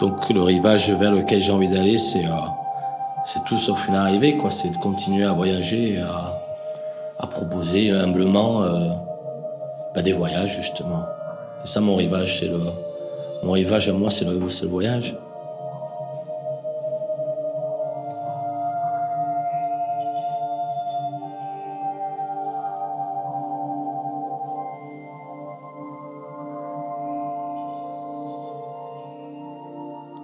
[0.00, 2.30] Donc, le rivage vers lequel j'ai envie d'aller, c'est, euh,
[3.24, 4.50] c'est tout sauf une arrivée, quoi.
[4.50, 8.62] C'est de continuer à voyager, et à proposer humblement
[9.94, 11.04] bah, des voyages justement.
[11.64, 12.60] C'est ça mon rivage, c'est le
[13.42, 15.16] mon rivage à moi, c'est le, voyage.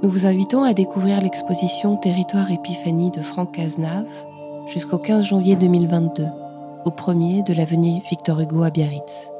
[0.02, 4.06] Nous vous invitons à découvrir l'exposition Territoire Épiphanie de Franck Cazenave
[4.68, 6.24] jusqu'au 15 janvier 2022,
[6.84, 9.30] au premier de l'avenue Victor Hugo à Biarritz.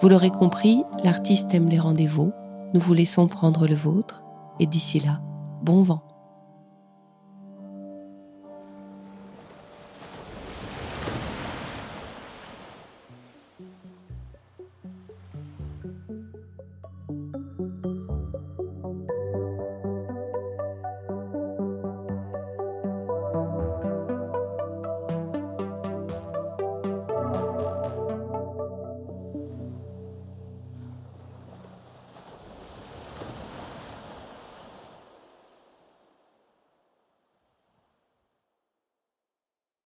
[0.00, 2.32] Vous l'aurez compris, l'artiste aime les rendez-vous,
[2.74, 4.24] nous vous laissons prendre le vôtre,
[4.58, 5.20] et d'ici là,
[5.62, 6.02] bon vent.